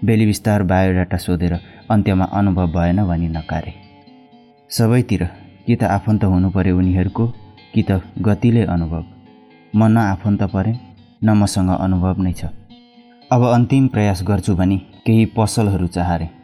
बेली 0.04 0.26
बिस्तार 0.26 0.62
बायोडाटा 0.62 1.16
सोधेर 1.16 1.58
अन्त्यमा 1.90 2.24
अनुभव 2.24 2.66
भएन 2.66 3.04
भनी 3.06 3.28
नकारे। 3.28 3.72
सबैतिर 4.70 5.24
कि 5.66 5.76
त 5.76 5.84
आफन्त 5.84 6.24
हुनु 6.24 6.50
पऱ्यो 6.50 6.78
उनीहरूको 6.78 7.26
कि 7.74 7.82
त 7.82 8.02
गतिले 8.18 8.64
अनुभव। 8.64 9.04
म 9.74 9.84
न 9.84 9.96
आफन्त 9.96 10.42
परेँ 10.42 10.78
न 11.24 11.30
मसँग 11.30 11.70
अनुभव 11.80 12.22
नै 12.22 12.32
छ। 12.32 12.44
अब 13.32 13.48
अन्तिम 13.48 13.88
प्रयास 13.88 14.22
गर्छु 14.22 14.56
भने 14.56 14.78
केही 15.06 15.26
पसलहरू 15.26 15.86
चाहरे। 15.86 16.41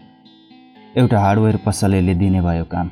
एउटा 0.98 1.20
हार्डवेयर 1.20 1.56
पसलले 1.56 2.14
दिने 2.14 2.40
भयो 2.40 2.64
काम। 2.64 2.90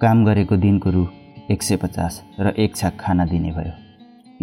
काम 0.00 0.24
गरेको 0.24 0.56
दिनको 0.56 0.90
रु 0.90 1.06
एक 1.50 1.62
सय 1.62 1.76
पचास 1.76 2.24
र 2.40 2.48
एक 2.58 2.76
छाक 2.76 2.96
खाना 3.00 3.24
दिने 3.24 3.50
भयो। 3.50 3.72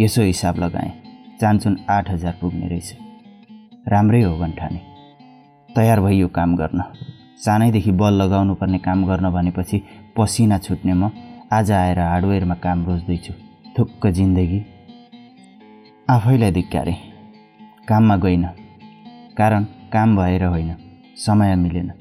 यसो 0.04 0.22
हिसाब 0.22 0.60
लगाएँ। 0.60 0.92
चान्चुन 1.42 1.78
आठ 1.90 2.10
हजार 2.10 2.38
पुग्ने 2.42 2.68
रहेछ। 2.68 2.98
राम्रै 3.88 4.22
हो 4.22 4.38
भन्ठाने। 4.38 4.82
तयार 5.76 6.00
भइयो 6.00 6.28
काम 6.28 6.56
गर्न। 6.56 6.84
सानैदेखि 7.38 7.92
बल 7.92 8.14
लगाउनु 8.14 8.56
पर्ने 8.56 8.78
काम 8.78 9.06
गर्न 9.06 9.32
भनेपछि 9.32 9.84
पसिना 10.18 10.58
छुट्ने 10.58 10.94
म 10.94 11.12
आज 11.54 11.72
आएर 11.72 12.00
हार्डवेयरमा 12.00 12.56
काम 12.56 12.86
रोज्दैछु। 12.86 13.34
थुक्क 13.80 14.08
जिन्दगी। 14.08 14.66
आफैलाई 16.10 16.52
धिक्कारे। 16.52 16.98
काममा 17.88 18.16
गइन। 18.16 18.46
कारण 19.38 19.64
काम 19.64 20.18
भएर 20.18 20.44
होइन। 20.44 20.76
समय 21.18 21.56
मिलेन। 21.56 21.94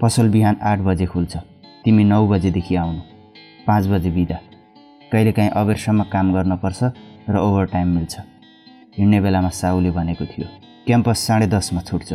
पसल 0.00 0.28
बिहान 0.28 0.56
आठ 0.62 0.78
बजे 0.78 1.06
खुल्छ। 1.06 1.36
तिमी 1.84 2.04
नौ 2.04 2.26
बजेदेखि 2.28 2.74
आउनु। 2.76 3.00
पाँच 3.66 3.86
बजे 3.86 4.10
बिदा। 4.10 4.38
कहिलेकाहीँ 5.12 5.50
अबेरसम्म 5.50 6.02
काम 6.02 6.32
गर्नुपर्छ 6.34 6.82
र 7.28 7.36
ओभर 7.36 7.66
टाइम 7.66 7.88
मिल्छ। 7.88 8.18
हिँड्ने 8.98 9.20
बेलामा 9.20 9.48
साउले 9.48 9.90
भनेको 9.90 10.24
थियो 10.24 10.46
क्याम्पस 10.86 11.18
साढे 11.18 11.46
दसमा 11.46 11.80
छुट्छ। 11.80 12.12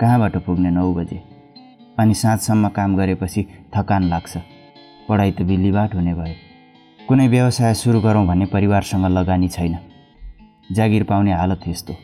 कहाँबाट 0.00 0.36
पुग्ने 0.36 0.70
नौ 0.70 0.92
बजे? 0.94 1.22
अनि 1.98 2.14
साँझसम्म 2.14 2.68
काम 2.68 2.96
गरेपछि 2.96 3.46
थकान 3.76 4.02
लाग्छ। 4.04 4.36
पढाइ 5.08 5.32
त 5.32 5.42
बिल्लीबाट 5.42 5.94
हुने 5.94 6.14
भयो। 6.14 6.34
कुनै 7.08 7.28
व्यवसाय 7.28 7.74
सुरु 7.74 8.00
गरौँ 8.00 8.26
भन्ने 8.26 8.46
परिवारसँग 8.46 9.06
लगानी 9.06 9.48
छैन। 9.48 9.78
जागिर 10.72 11.04
पाउने 11.04 11.32
हालत 11.32 11.60
यस्तो। 11.68 11.94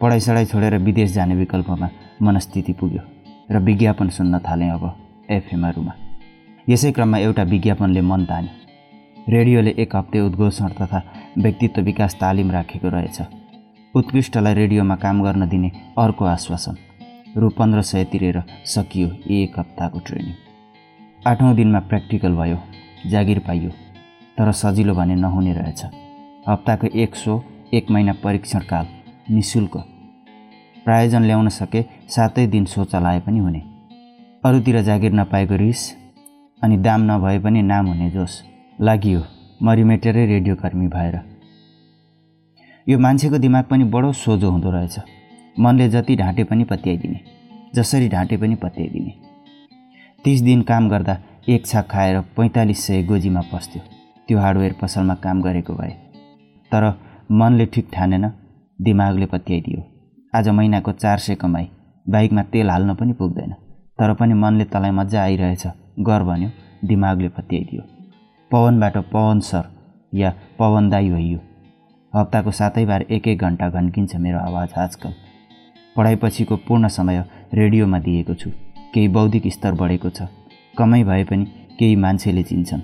पढाइसढाइ 0.00 0.44
छोडेर 0.44 0.78
विदेश 0.78 1.10
जाने 1.10 1.34
विकल्पमा 1.34 1.88
मनस्थिति 2.22 2.72
पुग्यो। 2.72 3.13
र 3.48 3.58
विज्ञापन 3.58 4.08
सुन्न 4.08 4.38
थालेँ 4.38 4.70
अब 4.70 4.84
एफएमआरूमा 5.30 5.92
यसै 6.68 6.92
क्रममा 6.92 7.18
एउटा 7.18 7.42
विज्ञापनले 7.44 8.00
मन 8.00 8.24
तान्यो। 8.24 9.32
रेडियोले 9.32 9.70
एक 9.78 9.96
हप्ते 9.96 10.20
उद्घोषण 10.20 10.68
तथा 10.68 11.02
व्यक्तित्व 11.38 11.82
विकास 11.82 12.14
तालिम 12.20 12.50
राखेको 12.50 12.88
रहेछ। 12.88 13.20
उत्कृष्टलाई 13.94 14.54
रेडियोमा 14.54 14.96
काम 14.96 15.22
गर्न 15.22 15.48
दिने 15.48 15.70
अर्को 15.98 16.24
आश्वासन 16.24 16.76
रु 17.36 17.48
पन्ध्र 17.48 17.82
सय 17.82 18.04
तिरेर 18.04 18.42
सकियो 18.66 19.08
एक 19.30 19.58
हप्ताको 19.58 19.98
ट्रेनिङ। 19.98 20.34
आठौँ 21.26 21.54
दिनमा 21.56 21.80
प्र्याक्टिकल 21.80 22.32
भयो 22.32 22.58
जागिर 23.10 23.38
पाइयो 23.38 23.70
तर 24.38 24.52
सजिलो 24.52 24.94
भने 24.94 25.14
नहुने 25.14 25.52
रहेछ। 25.52 25.84
हप्ताको 26.48 26.86
एक 26.96 27.14
सो 27.16 27.42
एक 27.74 27.90
महिना 27.90 28.12
परीक्षण 28.24 28.60
काल 28.70 28.86
नि 29.30 29.42
शुल्क 29.42 29.76
प्रायोजन 30.84 31.22
ल्याउन 31.22 31.48
सके 31.50 31.82
सातै 32.08 32.46
दिन 32.46 32.64
सो 32.64 32.84
चलाए 32.84 33.20
पनि 33.20 33.38
हुने। 33.38 33.62
अरूतिर 34.44 34.80
जागिर 34.82 35.12
नपाएको 35.12 35.56
रिस 35.56 35.82
अनि 36.62 36.76
दाम 36.78 37.00
नभए 37.10 37.38
पनि 37.38 37.62
नाम 37.62 37.86
हुने 37.86 38.10
जोस 38.10 38.42
लागि 38.78 39.16
मरिमेटेरै 39.62 40.26
रेडियोकर्मी 40.26 40.86
भएर। 40.88 41.18
यो 42.86 42.98
मान्छेको 42.98 43.38
दिमाग 43.38 43.64
पनि 43.64 43.84
बडो 43.84 44.12
सोझो 44.14 44.50
हुँदो 44.50 44.70
रहेछ। 44.70 44.98
मनले 45.56 45.88
जति 45.88 46.16
ढाँटे 46.16 46.44
पनि 46.44 46.64
पत्याइदिने 46.64 47.20
जसरी 47.74 48.08
ढाँटे 48.08 48.36
पनि 48.36 48.54
पत्याइदिने। 48.56 49.12
तिस 50.24 50.40
दिन 50.40 50.62
काम 50.62 50.88
गर्दा 50.88 51.16
एक 51.48 51.66
छाक 51.66 51.88
खाएर 51.90 52.20
पैँतालिस 52.36 52.84
सय 52.86 53.02
गोजीमा 53.02 53.40
पस्थ्यो। 53.52 53.82
त्यो 54.28 54.38
हार्डवेयर 54.38 54.74
पसलमा 54.82 55.14
काम 55.24 55.42
गरेको 55.42 55.74
भए। 55.74 55.90
तर 56.72 56.92
मनले 57.32 57.66
ठिक 57.66 57.88
ठानेन 57.94 58.30
दिमागले 58.78 59.26
पत्याइदियो। 59.26 59.82
आज 60.34 60.48
महिनाको 60.48 60.92
चार 60.92 61.18
सय 61.18 61.34
कमाई। 61.34 61.68
बाइकमा 62.06 62.42
तेल 62.42 62.70
हाल्न 62.70 62.94
पनि 62.94 63.12
पुग्दैन। 63.12 63.52
तर 63.98 64.12
पनि 64.14 64.34
मनले 64.34 64.64
तँलाई 64.64 64.90
मजा 64.90 65.22
आइरहेछ 65.22 65.66
गर 66.00 66.22
भन्यो 66.22 66.48
दिमागले 66.84 67.28
पत्याइदियो 67.28 67.82
पवनबाट 68.50 68.96
पवन 69.12 69.40
सर 69.40 69.68
या 70.12 70.32
पवन 70.58 70.88
दाई 70.90 71.10
भइयो। 71.10 71.38
हप्ताको 72.12 72.50
सातै 72.50 72.84
बार 72.86 73.02
एक 73.02 73.28
एक 73.28 73.38
घन्टा 73.40 73.68
घन्किन्छ 73.70 74.16
मेरो 74.16 74.38
आवाज 74.38 74.74
आजकल। 74.78 75.14
पढाइपछिको 75.96 76.56
पूर्ण 76.66 76.88
समय 76.88 77.24
रेडियोमा 77.54 77.98
दिएको 77.98 78.34
छु। 78.34 78.50
केही 78.94 79.08
बौद्धिक 79.08 79.48
स्तर 79.52 79.72
बढेको 79.74 80.10
छ। 80.10 80.28
कमै 80.78 81.02
भए 81.04 81.24
पनि 81.24 81.44
केही 81.78 81.96
मान्छेले 81.96 82.42
चिन्छन्। 82.42 82.82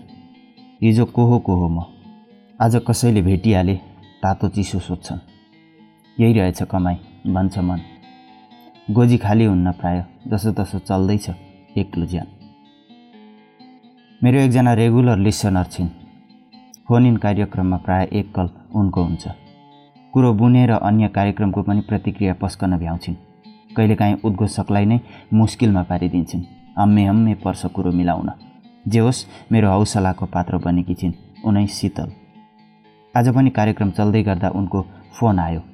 हिजो 0.83 1.05
को 1.05 1.27
हो 1.27 1.39
को 1.39 1.55
हो 1.57 1.69
म। 1.69 1.85
आज 2.61 2.81
कसैले 2.89 3.23
भेटिहाले 3.23 3.75
तातो 4.23 4.49
चिसो 4.49 4.79
सोध्छन्। 4.79 5.19
यही 6.17 6.33
रहेछ 6.33 6.63
कमाई। 6.63 7.10
भन्छ 7.27 7.59
मन 7.59 7.81
गोजी 8.91 9.19
खाली 9.19 9.45
हुन्न 9.45 9.73
प्राय 9.73 10.05
जसो 10.27 10.53
तसो 10.53 10.79
चल्दैछ 10.79 11.31
एक्लो 11.79 12.07
ज्यान। 12.07 12.27
मेरो 14.23 14.39
एकजना 14.39 14.73
रेगुलर 14.75 15.19
लिसनर 15.19 15.65
छिन्। 15.65 15.89
फोन 16.89 17.07
इन 17.07 17.17
कार्यक्रममा 17.17 17.77
प्राय 17.77 18.09
एक 18.13 18.35
कल 18.35 18.51
उनको 18.75 19.05
हुन्छ। 19.05 19.29
कुरो 20.13 20.33
बुने 20.35 20.67
र 20.67 20.71
अन्य 20.71 21.09
कार्यक्रमको 21.09 21.63
पनि 21.63 21.81
प्रतिक्रिया 21.81 22.35
पस्कन 22.35 22.79
भ्याउँछिन्। 22.79 23.15
कहिलेकाहीँ 23.77 24.17
उद्घोषकलाई 24.25 24.85
नै 24.85 25.01
मुस्किलमा 25.35 25.83
पारिदिन्छन्। 25.83 26.45
हम्मे 26.79 27.05
हम्मे 27.05 27.35
पर्छ 27.35 27.67
कुरो 27.67 27.93
मिलाउन। 27.93 28.31
जे 28.89 28.99
होस् 28.99 29.27
मेरो 29.53 29.71
हौसलाको 29.71 30.27
पात्र 30.27 30.57
बनेकी 30.57 30.95
छिन् 30.95 31.13
उनै 31.45 31.67
शीतल। 31.67 32.13
आज 33.17 33.29
पनि 33.29 33.51
कार्यक्रम 33.51 33.91
चल्दै 33.91 34.23
गर्दा 34.23 34.49
उनको 34.49 34.87
फोन 35.13 35.39
आयो। 35.39 35.70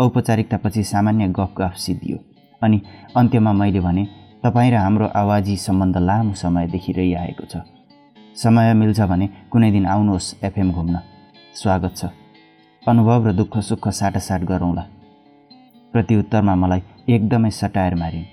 औपचारिकतापछि 0.00 0.82
सामान्य 0.84 1.26
गफ 1.28 1.54
गफ 1.58 1.74
सिद्धियो। 1.76 2.18
अनि 2.62 2.80
अन्त्यमा 3.16 3.52
मैले 3.52 3.80
भने 3.80 4.06
तपाईँ 4.44 4.70
र 4.70 4.74
हाम्रो 4.74 5.06
आवाजी 5.06 5.56
सम्बन्ध 5.56 5.96
लामो 5.98 6.34
समयदेखि 6.34 6.92
रहिआएको 6.92 7.44
छ। 7.46 7.62
समय 8.34 8.74
मिल्छ 8.74 9.00
भने 9.00 9.28
कुनै 9.50 9.70
दिन 9.70 9.86
आउनुहोस् 9.86 10.34
एफएम 10.44 10.72
घुम्न। 10.72 10.98
स्वागत 11.54 11.94
छ। 11.96 12.04
अनुभव 12.82 13.28
र 13.28 13.32
दुःख 13.32 13.58
सुख 13.58 13.88
साटासाट 13.88 14.42
गरौँला 14.44 14.84
प्रत्युत्तरमा 15.94 16.54
मलाई 16.54 16.82
एकदमै 17.08 17.50
सटाएर 17.50 17.94
मारिन्। 17.94 18.26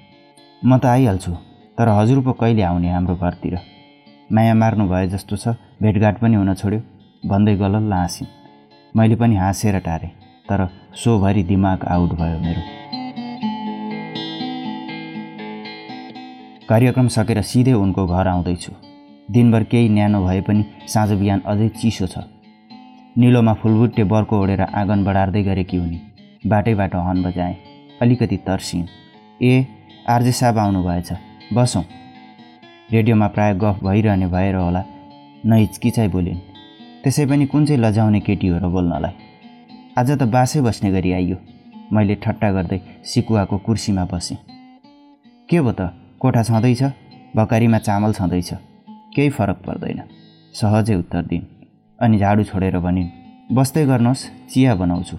म 0.65 0.77
त 0.77 0.85
आइहाल्छु 0.85 1.31
तर 1.77 1.87
हजुर 1.87 2.19
पो 2.25 2.33
कहिले 2.33 2.61
आउने 2.61 2.89
हाम्रो 2.89 3.15
घरतिर? 3.15 3.55
माया 4.33 4.53
मार्नु 4.53 4.87
भए 4.89 5.07
जस्तो 5.13 5.35
छ 5.37 5.53
भेटघाट 5.77 6.19
पनि 6.19 6.35
हुन 6.35 6.53
छोड्यो। 6.57 6.81
भन्दै 7.29 7.55
गलल्ल 7.55 7.93
हाँसिन्। 7.93 8.33
मैले 8.97 9.15
पनि 9.15 9.35
हाँसेर 9.35 9.79
टारेँ। 9.79 10.20
तर 10.51 10.67
सोभरि 10.95 11.43
दिमाग 11.43 11.83
आउट 11.87 12.09
भयो 12.11 12.39
मेरो। 12.39 12.61
कार्यक्रम 16.69 17.07
सकेर 17.07 17.41
सिधै 17.41 17.73
उनको 17.73 18.07
घर 18.07 18.27
आउँदैछु। 18.27 18.71
दिनभर 19.31 19.63
केही 19.63 19.89
न्यानो 19.89 20.25
भए 20.25 20.41
पनि 20.41 20.65
साँझ 20.87 21.11
बिहान 21.11 21.41
अझै 21.45 21.69
चिसो 21.69 22.07
छ। 22.07 22.17
निलोमा 23.17 23.53
फुलबुट्टे 23.53 24.03
बर्को 24.03 24.41
ओढेर 24.41 24.61
आँगन 24.61 25.03
बढार्दै 25.03 25.43
गरेकी 25.43 25.77
हुने। 25.77 25.99
बाटै 26.47 26.73
बाटो 26.75 26.99
हन 26.99 27.23
बजाएँ। 27.23 27.55
अलिकति 28.01 28.37
तर्सिन्। 28.37 28.87
ए 29.43 29.65
आर्जे 30.09 30.31
साहब 30.31 30.57
आउनु 30.57 30.83
भएछ 30.83 31.09
बसौँ। 31.53 31.83
रेडियोमा 32.91 33.27
प्राय 33.27 33.53
गफ 33.55 33.83
भइरहने 33.83 34.27
भएर 34.27 34.55
होला। 34.55 34.83
नहिचकिचाइ 35.45 36.07
बोलिन्। 36.07 36.39
त्यसै 37.03 37.25
पनि 37.25 37.45
कुन 37.45 37.65
चाहिँ 37.65 37.81
लजाउने 37.81 38.19
केटी 38.19 38.47
हो 38.47 38.57
र 38.57 38.67
बोल्नलाई? 38.67 39.30
आज 39.97 40.11
त 40.11 40.23
बासै 40.23 40.61
बस्ने 40.61 40.91
गरी 40.91 41.11
आइयो। 41.11 41.37
मैले 41.93 42.15
ठट्टा 42.15 42.51
गर्दै 42.51 42.79
सिकुवाको 43.03 43.57
कुर्सीमा 43.57 44.05
बसेँ। 44.05 44.37
के 45.49 45.61
भयो 45.61 45.71
त? 45.71 45.81
कोठा 46.19 46.43
छँदैछ? 46.43 46.83
भकारीमा 47.35 47.77
चामल 47.77 48.13
छँदैछ। 48.13 48.53
केही 49.15 49.29
फरक 49.29 49.57
पर्दैन। 49.67 50.01
सहजै 50.53 50.95
उत्तर 50.95 51.21
दिन्। 51.21 51.43
अनि 51.99 52.17
झाडु 52.17 52.43
छोडेर 52.43 52.79
भनिन् 52.79 53.09
बस्दै 53.51 53.85
गर्नुहोस् 53.85 54.27
चिया 54.47 54.75
बनाउँछु। 54.75 55.17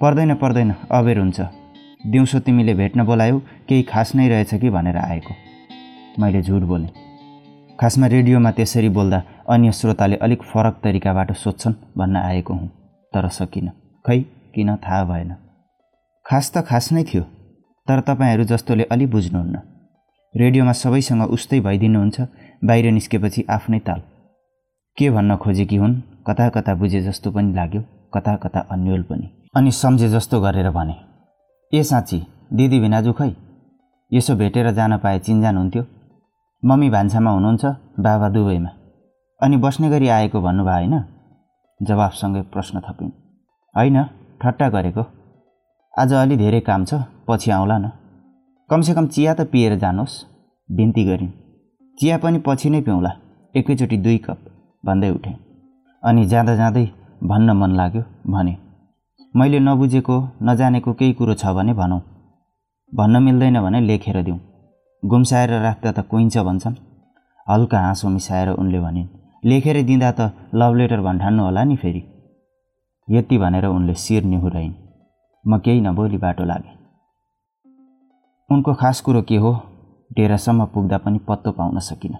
पर्दैन 0.00 0.34
पर्दैन 0.34 0.74
अबेर 0.90 1.18
हुन्छ। 1.18 1.40
दिउँसो 2.06 2.38
तिमीले 2.40 2.74
भेट्न 2.74 3.04
बोलायौ 3.04 3.38
केही 3.68 3.82
खास 3.82 4.14
नै 4.16 4.28
रहेछ 4.28 4.54
कि 4.54 4.70
भनेर 4.70 4.96
आएको। 4.96 5.34
मैले 6.20 6.42
झुट 6.42 6.62
बोलेँ। 6.62 6.90
खासमा 7.80 8.06
रेडियोमा 8.06 8.50
त्यसरी 8.50 8.88
बोल्दा 8.88 9.22
अन्य 9.48 9.72
श्रोताले 9.72 10.16
अलिक 10.16 10.42
फरक 10.42 10.80
तरिकाबाट 10.84 11.32
सोध्छन् 11.32 11.74
भन्न 11.98 12.16
आएको 12.16 12.54
हुँ। 12.54 12.81
तर 13.14 13.28
सकिनँ। 13.28 13.70
खै? 14.04 14.18
किन 14.54 14.76
थाहा 14.76 15.04
भएन। 15.04 15.34
खास 16.26 16.52
त 16.54 16.64
खास 16.64 16.92
नै 16.92 17.02
थियो 17.04 17.22
तर 17.88 18.00
तपाईँहरू 18.00 18.44
जस्तोले 18.44 18.84
अलि 18.84 19.06
बुझ्नुहुन्न। 19.06 19.60
रेडियोमा 20.34 20.72
सबैसँग 20.72 21.22
उस्तै 21.30 21.60
भइदिनुहुन्छ 21.60 22.20
बाहिर 22.64 22.90
निस्केपछि 22.92 23.44
आफ्नै 23.50 23.78
ताल। 23.78 24.00
के 24.98 25.10
भन्न 25.10 25.36
खोजेकी 25.36 25.76
हुन्? 25.76 25.94
कता 26.26 26.48
कता 26.48 26.74
बुझे 26.74 27.00
जस्तो 27.02 27.30
पनि 27.30 27.52
लाग्यो 27.52 27.82
कता 28.14 28.36
कता 28.36 28.60
अन्यल 28.70 29.02
पनि। 29.02 29.26
अनि 29.56 29.70
सम्झे 29.72 30.08
जस्तो 30.08 30.40
गरेर 30.40 30.70
भने 30.70 30.94
ए 31.72 31.82
साँच्ची 31.82 32.18
दिदी 32.52 32.80
भिनाजु 32.80 33.12
खै 33.12 33.30
यसो 34.12 34.36
भेटेर 34.36 34.70
जान 34.70 34.96
पाए 34.98 35.18
चिन्जान 35.18 35.56
हुन्थ्यो? 35.56 35.84
मम्मी 36.62 36.88
भान्सामा 36.90 37.30
हुनुहुन्छ 37.30 37.64
बाबा 38.00 38.28
दुवैमा 38.28 38.70
अनि 39.40 39.56
बस्ने 39.56 39.88
गरी 39.90 40.08
आएको 40.08 40.40
भन्नुभयो 40.40 40.74
होइन? 40.74 40.94
जवाफसँगै 41.82 42.42
प्रश्न 42.52 42.80
थपिन्। 42.80 43.10
होइन 43.74 43.96
ठट्टा 44.40 44.68
गरेको। 44.68 45.02
आज 45.94 46.12
अलि 46.12 46.36
धेरै 46.36 46.60
काम 46.60 46.84
छ 46.84 46.94
पछि 47.28 47.50
आउँला 47.50 47.78
न। 47.78 47.90
कमसेकम 48.70 49.06
चिया 49.06 49.34
त 49.34 49.40
पिएर 49.52 49.78
जानुहोस् 49.78 50.14
बिन्ती 50.68 51.04
गरिन्। 51.04 51.32
चिया 51.98 52.18
पनि 52.18 52.38
पछि 52.46 52.70
नै 52.70 52.80
पिउँला। 52.80 53.10
एकैचोटि 53.54 53.96
दुई 53.96 54.18
कप 54.18 54.38
भन्दै 54.84 55.10
उठेँ। 55.10 55.34
अनि 56.02 56.24
जाँदा 56.26 56.54
जाँदै 56.56 56.84
भन्न 57.22 57.50
मन 57.52 57.72
लाग्यो 57.76 58.02
भने 58.26 58.54
मैले 59.34 59.58
नबुझेको 59.60 60.16
नजानेको 60.42 60.92
केही 60.92 61.12
कुरो 61.12 61.34
छ 61.34 61.54
भने 61.56 61.72
भनौँ। 61.74 62.00
भन्न 62.92 63.22
मिल्दैन 63.22 63.60
भने 63.60 63.80
लेखेर 63.80 64.22
दिउँ। 64.22 64.38
गुम्साएर 65.02 65.50
राख्दा 65.62 65.92
त 65.92 66.06
कुइन्छ 66.10 66.38
भन्छन्। 66.38 66.76
हल्का 67.46 67.78
हाँसो 67.80 68.08
मिसाएर 68.08 68.48
उनले 68.52 68.80
भनिन् 68.80 69.21
लेखेर 69.42 69.82
दिँदा 69.82 70.10
त 70.10 70.20
लभ 70.54 70.74
लेटर 70.76 71.00
भन्ठान्नु 71.00 71.42
होला 71.42 71.62
नि 71.64 71.76
फेरि। 71.76 72.02
यति 73.08 73.38
भनेर 73.38 73.64
उनले 73.66 73.94
शिर 73.94 74.24
निहुराइन् 74.24 74.74
म 75.44 75.58
केही 75.58 75.80
नबोली 75.80 76.18
बाटो 76.18 76.44
लागेँ। 76.44 76.74
उनको 78.50 78.74
खास 78.74 79.00
कुरो 79.00 79.22
के 79.22 79.36
हो? 79.36 79.52
डेरासम्म 80.16 80.64
पुग्दा 80.64 80.98
पनि 80.98 81.18
पत्तो 81.28 81.52
पाउन 81.52 81.78
सकिनँ। 81.78 82.18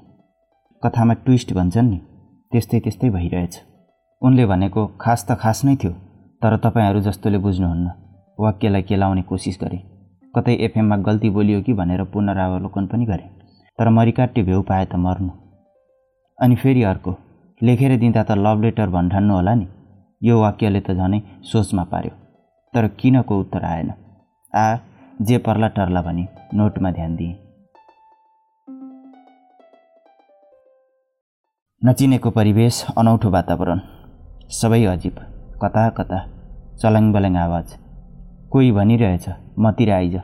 कथामा 0.82 1.14
ट्विस्ट 1.14 1.52
भन्छन् 1.52 1.90
नि 1.90 1.98
त्यस्तै 2.52 2.80
त्यस्तै 2.80 3.10
भइरहेछ। 3.10 3.60
उनले 4.22 4.46
भनेको 4.46 4.86
खास 5.00 5.26
त 5.28 5.38
खास 5.38 5.64
नै 5.64 5.76
थियो 5.76 5.92
तर 6.42 6.56
तपाईँहरू 6.56 7.00
जस्तोले 7.00 7.38
बुझ्नुहुन्न 7.38 7.90
वाक्यलाई 8.38 8.82
केलाउने 8.82 9.22
कोसिस 9.22 9.58
गरेँ। 9.62 9.82
कतै 10.34 10.54
एफएममा 10.66 10.96
गल्ती 11.06 11.30
बोलियो 11.30 11.62
कि 11.62 11.72
भनेर 11.72 12.02
पुनरावलोकन 12.04 12.86
पनि 12.86 13.04
गरेँ। 13.06 13.30
तर 13.78 13.88
मरिकाट्य 13.88 14.42
भ्यू 14.42 14.62
पाए 14.62 14.84
त 14.84 14.94
मर्नु। 14.96 15.41
अनि 16.38 16.56
फेरि 16.56 16.82
अर्को 16.82 17.14
लेखेर 17.60 17.96
दिँदा 17.98 18.22
त 18.22 18.32
लभ 18.32 18.62
लेटर 18.62 18.88
भन्ठान्नु 18.88 19.34
होला 19.34 19.54
नि। 19.54 19.66
यो 20.22 20.40
वाक्यले 20.40 20.80
त 20.80 20.90
झनै 20.90 21.20
सोचमा 21.42 21.84
पार्यो। 21.84 22.14
तर 22.74 22.88
किनको 23.00 23.40
उत्तर 23.40 23.64
आएन। 23.64 23.92
आ 24.54 24.66
जे 25.22 25.38
पर्ला 25.38 25.68
टर्ला 25.68 26.02
भनी 26.02 26.24
नोटमा 26.54 26.90
ध्यान 26.90 27.16
दिएँ। 27.16 27.34
नचिनेको 31.82 32.30
परिवेश 32.30 32.84
अनौठो 32.96 33.30
वातावरण। 33.30 33.80
सबै 34.50 34.84
अजिब। 34.84 35.16
कता 35.62 35.88
कता। 35.88 36.18
चलाङ 36.82 37.12
बल्याङ 37.12 37.36
आवाज। 37.36 37.78
कोही 38.52 38.72
भनिरहेछ 38.72 39.28
मतिर 39.58 39.90
आइज। 39.90 40.16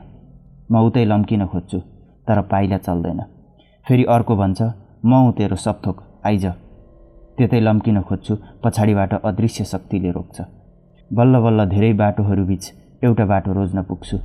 म 0.72 0.84
उतै 0.86 1.04
लम्किन 1.04 1.46
खोज्छु 1.46 1.78
तर 2.26 2.40
पाइला 2.50 2.78
चल्दैन। 2.78 3.20
फेरि 3.86 4.04
अर्को 4.04 4.36
भन्छ 4.36 4.60
म 5.04 5.12
हुँ 5.14 5.32
तेरो 5.32 5.56
सपथोक। 5.56 6.02
आइज। 6.26 6.46
त्यतै 7.38 7.61
लम्किन 7.61 8.00
खोज्छु 8.02 8.34
पछाडिबाट 8.64 9.14
अदृश्य 9.14 9.64
शक्तिले 9.64 10.11
रोक्छ। 10.11 10.40
बल्ल 11.11 11.38
बल्ल 11.40 11.64
धेरै 11.68 11.92
बाटोहरूबिच 11.94 12.64
एउटा 13.04 13.24
बाटो 13.24 13.52
रोज्न 13.52 13.82
पुग्छु 13.82 14.16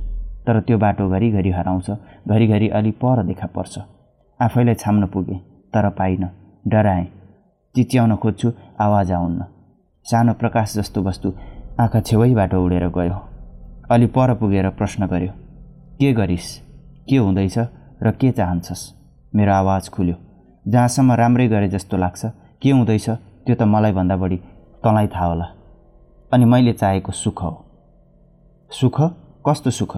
तर 0.46 0.60
त्यो 0.60 0.78
बाटो 0.78 1.08
घरिघरि 1.08 1.50
हराउँछ 1.50 1.90
घरिघरि 2.28 2.68
अलि 2.68 2.90
पर 3.02 3.22
देखा 3.24 3.46
पर्छ। 3.46 3.78
आफैलाई 4.40 4.74
छाम्न 4.74 5.06
पुगेँ 5.06 5.38
तर 5.74 5.88
पाइनँ। 5.90 6.28
डराएँ। 6.66 7.06
चिच्याउन 7.74 8.16
खोज्छु 8.16 8.52
आवाज 8.80 9.12
आउन्न। 9.12 9.44
सानो 10.06 10.32
प्रकाश 10.34 10.74
जस्तो 10.76 11.02
वस्तु 11.02 11.32
आँखा 11.80 12.00
छेउैबाट 12.00 12.54
उडेर 12.54 12.88
गयो। 12.88 13.18
अलि 13.90 14.06
पर 14.06 14.34
पुगेर 14.34 14.68
प्रश्न 14.70 15.06
गर्यो 15.06 15.32
के 16.00 16.12
गरिस्? 16.12 16.50
के 17.08 17.16
हुँदैछ? 17.16 17.58
र 18.02 18.10
के 18.10 18.30
चाहन्छस्? 18.32 18.82
मेरो 19.32 19.52
आवाज 19.52 19.88
खुल्यो। 19.88 20.16
जहाँसम्म 20.68 21.12
राम्रै 21.12 21.48
गरे 21.48 21.68
जस्तो 21.68 21.96
लाग्छ। 21.96 22.26
के 22.62 22.70
हुँदैछ? 22.70 23.10
त्यो 23.44 23.54
त 23.54 23.62
मलाई 23.62 23.92
भन्दा 23.92 24.16
बढी 24.16 24.36
तँलाई 24.84 25.06
थाहा 25.06 25.26
होला। 25.26 25.44
अनि 26.32 26.44
मैले 26.44 26.72
चाहेको 26.72 27.12
सुख 27.12 27.42
हो। 27.42 27.64
सुख? 28.70 29.00
कस्तो 29.48 29.70
सुख? 29.70 29.96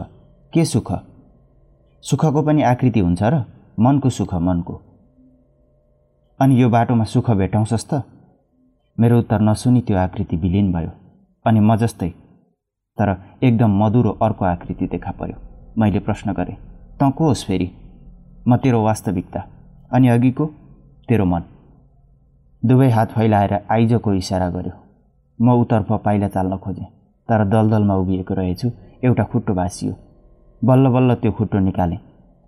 के 0.53 0.65
सुख? 0.65 0.93
सुखको 2.03 2.43
पनि 2.43 2.63
आकृति 2.63 3.01
हुन्छ 3.01 3.23
र? 3.23 3.45
मनको 3.81 4.11
सुख 4.11 4.35
मनको। 4.35 4.83
अनि 6.41 6.63
यो 6.63 6.69
बाटोमा 6.69 7.05
सुख 7.05 7.31
भेटाउँछस् 7.31 7.87
त? 7.95 8.03
मेरो 9.01 9.19
उत्तर 9.19 9.41
नसुनी 9.41 9.81
त्यो 9.81 9.97
आकृति 9.97 10.37
विलिन 10.37 10.73
भयो। 10.73 10.91
अनि 11.47 11.61
म 11.61 11.77
जस्तै 11.77 12.09
तर 12.99 13.39
एकदम 13.43 13.85
मधुरो 13.85 14.11
अर्को 14.11 14.45
आकृति 14.45 14.87
देखा 14.87 15.11
पर्यो। 15.11 15.37
मैले 15.79 15.99
प्रश्न 15.99 16.33
गरेँ 16.33 16.57
तँ 17.01 17.11
को 17.11 17.25
होस् 17.25 17.47
फेरि? 17.47 17.71
म 18.49 18.57
तेरो 18.57 18.85
वास्तविकता। 18.85 19.45
अनि 19.93 20.09
अघिको 20.09 20.47
तेरो 21.09 21.25
मन। 21.25 21.43
दुवै 22.63 22.91
हात 22.91 23.13
फैलाएर 23.13 23.53
आइजको 23.71 24.13
इसारा 24.15 24.49
गर्यो। 24.51 24.73
म 25.39 25.53
उतर्फ 25.61 25.93
पाइला 26.05 26.29
चाल्न 26.29 26.57
खोजेँ 26.57 26.87
तर 27.29 27.45
दलदलमा 27.45 27.95
उभिएको 28.03 28.35
रहेछु 28.35 28.71
एउटा 29.05 29.25
खुट्टो 29.31 29.55
भाँसियो। 29.55 29.95
बल्ल 30.63 30.89
बल्ल 30.95 31.15
त्यो 31.15 31.33
खुट्टो 31.33 31.59
निकालेँ 31.59 31.99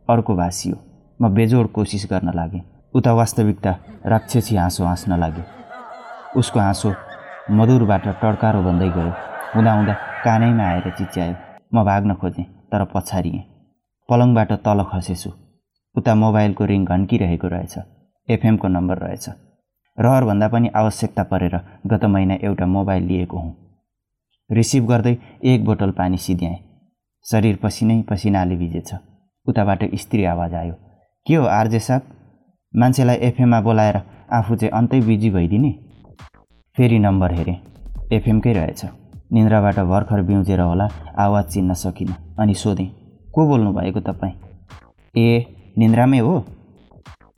अर्को 0.08 0.34
भाँसियो। 0.36 0.76
म 1.20 1.28
बेजोड 1.34 1.70
कोसिस 1.72 2.06
गर्न 2.10 2.32
लागेँ। 2.34 2.62
उता 2.94 3.12
वास्तविकता 3.14 3.72
राक्षसी 4.06 4.56
हाँसो 4.56 4.84
हाँस्न 4.84 5.18
लाग्यो। 5.20 5.44
उसको 6.40 6.60
हाँसो 6.60 6.94
मधुरबाट 7.50 8.06
टड्कारो 8.22 8.62
भन्दै 8.62 8.88
गयो। 8.90 9.12
हुँदा 9.54 9.72
हुँदा 9.72 9.94
कानैमा 10.24 10.64
आएर 10.64 10.90
चिच्यायो। 10.98 11.34
म 11.74 11.84
भाग्न 11.84 12.14
खोजेँ 12.14 12.44
तर 12.72 12.84
पछारिएँ। 12.94 13.44
पलङबाट 14.08 14.52
तल 14.64 14.82
खसेछु। 14.92 15.30
उता 15.98 16.14
मोबाइलको 16.14 16.64
रिङ 16.64 16.84
घन्किरहेको 16.86 17.48
रहेछ 17.48 17.74
एफएमको 18.28 18.68
नम्बर 18.68 18.98
रहेछ। 18.98 19.28
रहरभन्दा 19.98 20.48
पनि 20.48 20.68
आवश्यकता 20.76 21.22
परेर 21.30 21.54
गत 21.86 22.04
महिना 22.06 22.34
एउटा 22.42 22.66
मोबाइल 22.68 23.02
लिएको 23.04 23.38
हुँ। 23.38 23.54
रिसिभ 24.50 24.86
गर्दै 24.88 25.16
एक 25.44 25.64
बोतल 25.64 25.90
पानी 25.92 26.16
सिध्याएँ 26.18 26.58
शरीर 27.26 27.56
पसिनै 27.62 28.00
पसिनाले 28.10 28.56
भिजेछ। 28.56 28.92
उताबाट 29.46 29.84
स्त्री 29.94 30.24
आवाज 30.24 30.54
आयो 30.54 30.74
के 31.26 31.34
हो 31.34 31.44
आरजे 31.46 31.78
साहब? 31.80 32.02
मान्छेलाई 32.74 33.16
एफएममा 33.28 33.60
बोलाएर 33.60 33.96
आफू 34.32 34.56
चाहिँ 34.56 34.72
अन्तै 34.72 35.00
बिजी 35.00 35.30
भइदिने? 35.30 35.70
फेरि 36.76 36.98
नम्बर 36.98 37.32
हेरेँ। 37.32 37.58
एफएमकै 38.12 38.52
रहेछ। 38.52 38.84
निन्द्राबाट 39.32 39.78
भर्खर 39.90 40.22
बिउजेर 40.22 40.60
होला 40.60 40.88
आवाज 41.18 41.44
चिन्न 41.44 41.74
सकिनँ 41.74 42.16
अनि 42.40 42.54
सोधेँ 42.54 42.88
को 43.34 43.46
बोल्नु 43.48 43.72
भएको 43.72 44.00
तपाईँ? 44.00 44.34
ए 45.14 45.57
निन्द्रामै 45.78 46.18
हो। 46.18 46.34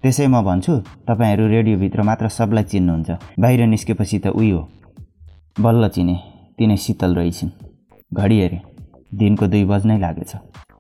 त्यसै 0.03 0.27
म 0.27 0.41
भन्छु 0.47 0.73
तपाईँहरू 1.09 1.45
रेडियोभित्र 1.55 2.03
मात्र 2.09 2.29
सबलाई 2.29 2.65
चिन्नुहुन्छ। 2.71 3.11
बाहिर 3.41 3.61
निस्केपछि 3.67 4.19
त 4.25 4.27
उही 4.33 4.51
हो 4.51 4.63
बल्ल 5.61 5.89
चिने 5.95 6.17
तिनै 6.57 6.77
शीतल 6.77 7.15
रहेछन्। 7.19 7.51
घडी 8.13 8.37
हेरेँ 8.41 8.63
दिनको 9.19 9.45
दुई 9.53 9.65
बज्नै 9.65 9.99
लागेछ। 9.99 10.33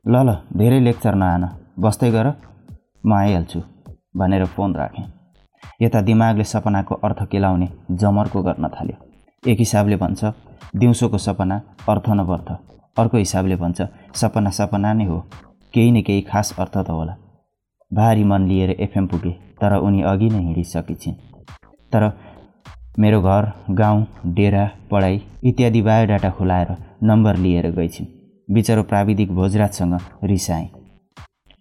ल 0.08 0.14
ल 0.26 0.28
धेरै 0.56 0.80
लेक्चर 0.80 1.14
नआन 1.14 1.44
बस्दै 1.78 2.10
गर 2.10 2.26
म 3.04 3.12
आइहाल्छु 3.12 3.60
भनेर 4.16 4.44
फोन 4.54 4.70
राखेँ। 4.74 5.06
यता 5.82 6.00
दिमागले 6.00 6.44
सपनाको 6.44 6.94
अर्थ 7.06 7.20
केलाउने 7.32 7.68
जमर्को 8.00 8.38
गर्न 8.42 8.64
थाल्यो। 8.68 8.96
एक 9.42 9.58
हिसाबले 9.58 9.96
भन्छ 9.96 10.20
दिउँसोको 10.76 11.18
सपना 11.18 11.56
अर्थ 11.88 12.06
नपर्थ 12.18 12.48
अर्को 12.96 13.16
हिसाबले 13.16 13.56
भन्छ 13.56 13.78
सपना 14.20 14.50
सपना 14.50 14.92
नै 14.92 15.04
हो। 15.04 15.18
केही 15.74 15.90
न 15.92 16.02
केही 16.02 16.22
खास 16.30 16.48
अर्थ 16.58 16.76
त 16.78 16.90
होला। 16.90 17.14
भारी 17.94 18.24
मन 18.24 18.46
लिएर 18.48 18.70
एफएम 18.70 19.06
पुगे 19.06 19.30
तर 19.60 19.76
उनी 19.76 20.02
अघि 20.02 20.28
नै 20.30 20.40
हिँडिसकेकी 20.42 20.94
छिन् 20.94 21.14
तर 21.92 22.10
मेरो 22.98 23.20
घर 23.22 23.50
गाउँ 23.70 24.06
डेरा 24.34 24.64
पढाइ 24.90 25.20
इत्यादि 25.44 25.82
बायोडाटा 25.82 26.30
खुलाएर 26.30 26.76
नम्बर 27.02 27.36
लिएर 27.36 27.70
गएछिन् 27.70 28.06
बिचरो 28.48 28.82
प्राविधिक 28.82 29.32
भोजराजसँग 29.32 29.98
रिसाएँ। 30.24 30.68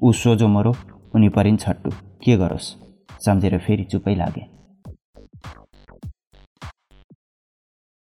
ऊ 0.04 0.12
सोझो 0.12 0.48
मरो 0.48 0.76
उनी 1.16 1.30
परिन् 1.30 1.58
छट्टु। 1.58 1.90
के 2.24 2.38
गरोस्? 2.38 2.68
सम्झेर 3.26 3.58
फेरि 3.58 3.84
चुपै 3.84 4.16
लागे। 4.16 4.59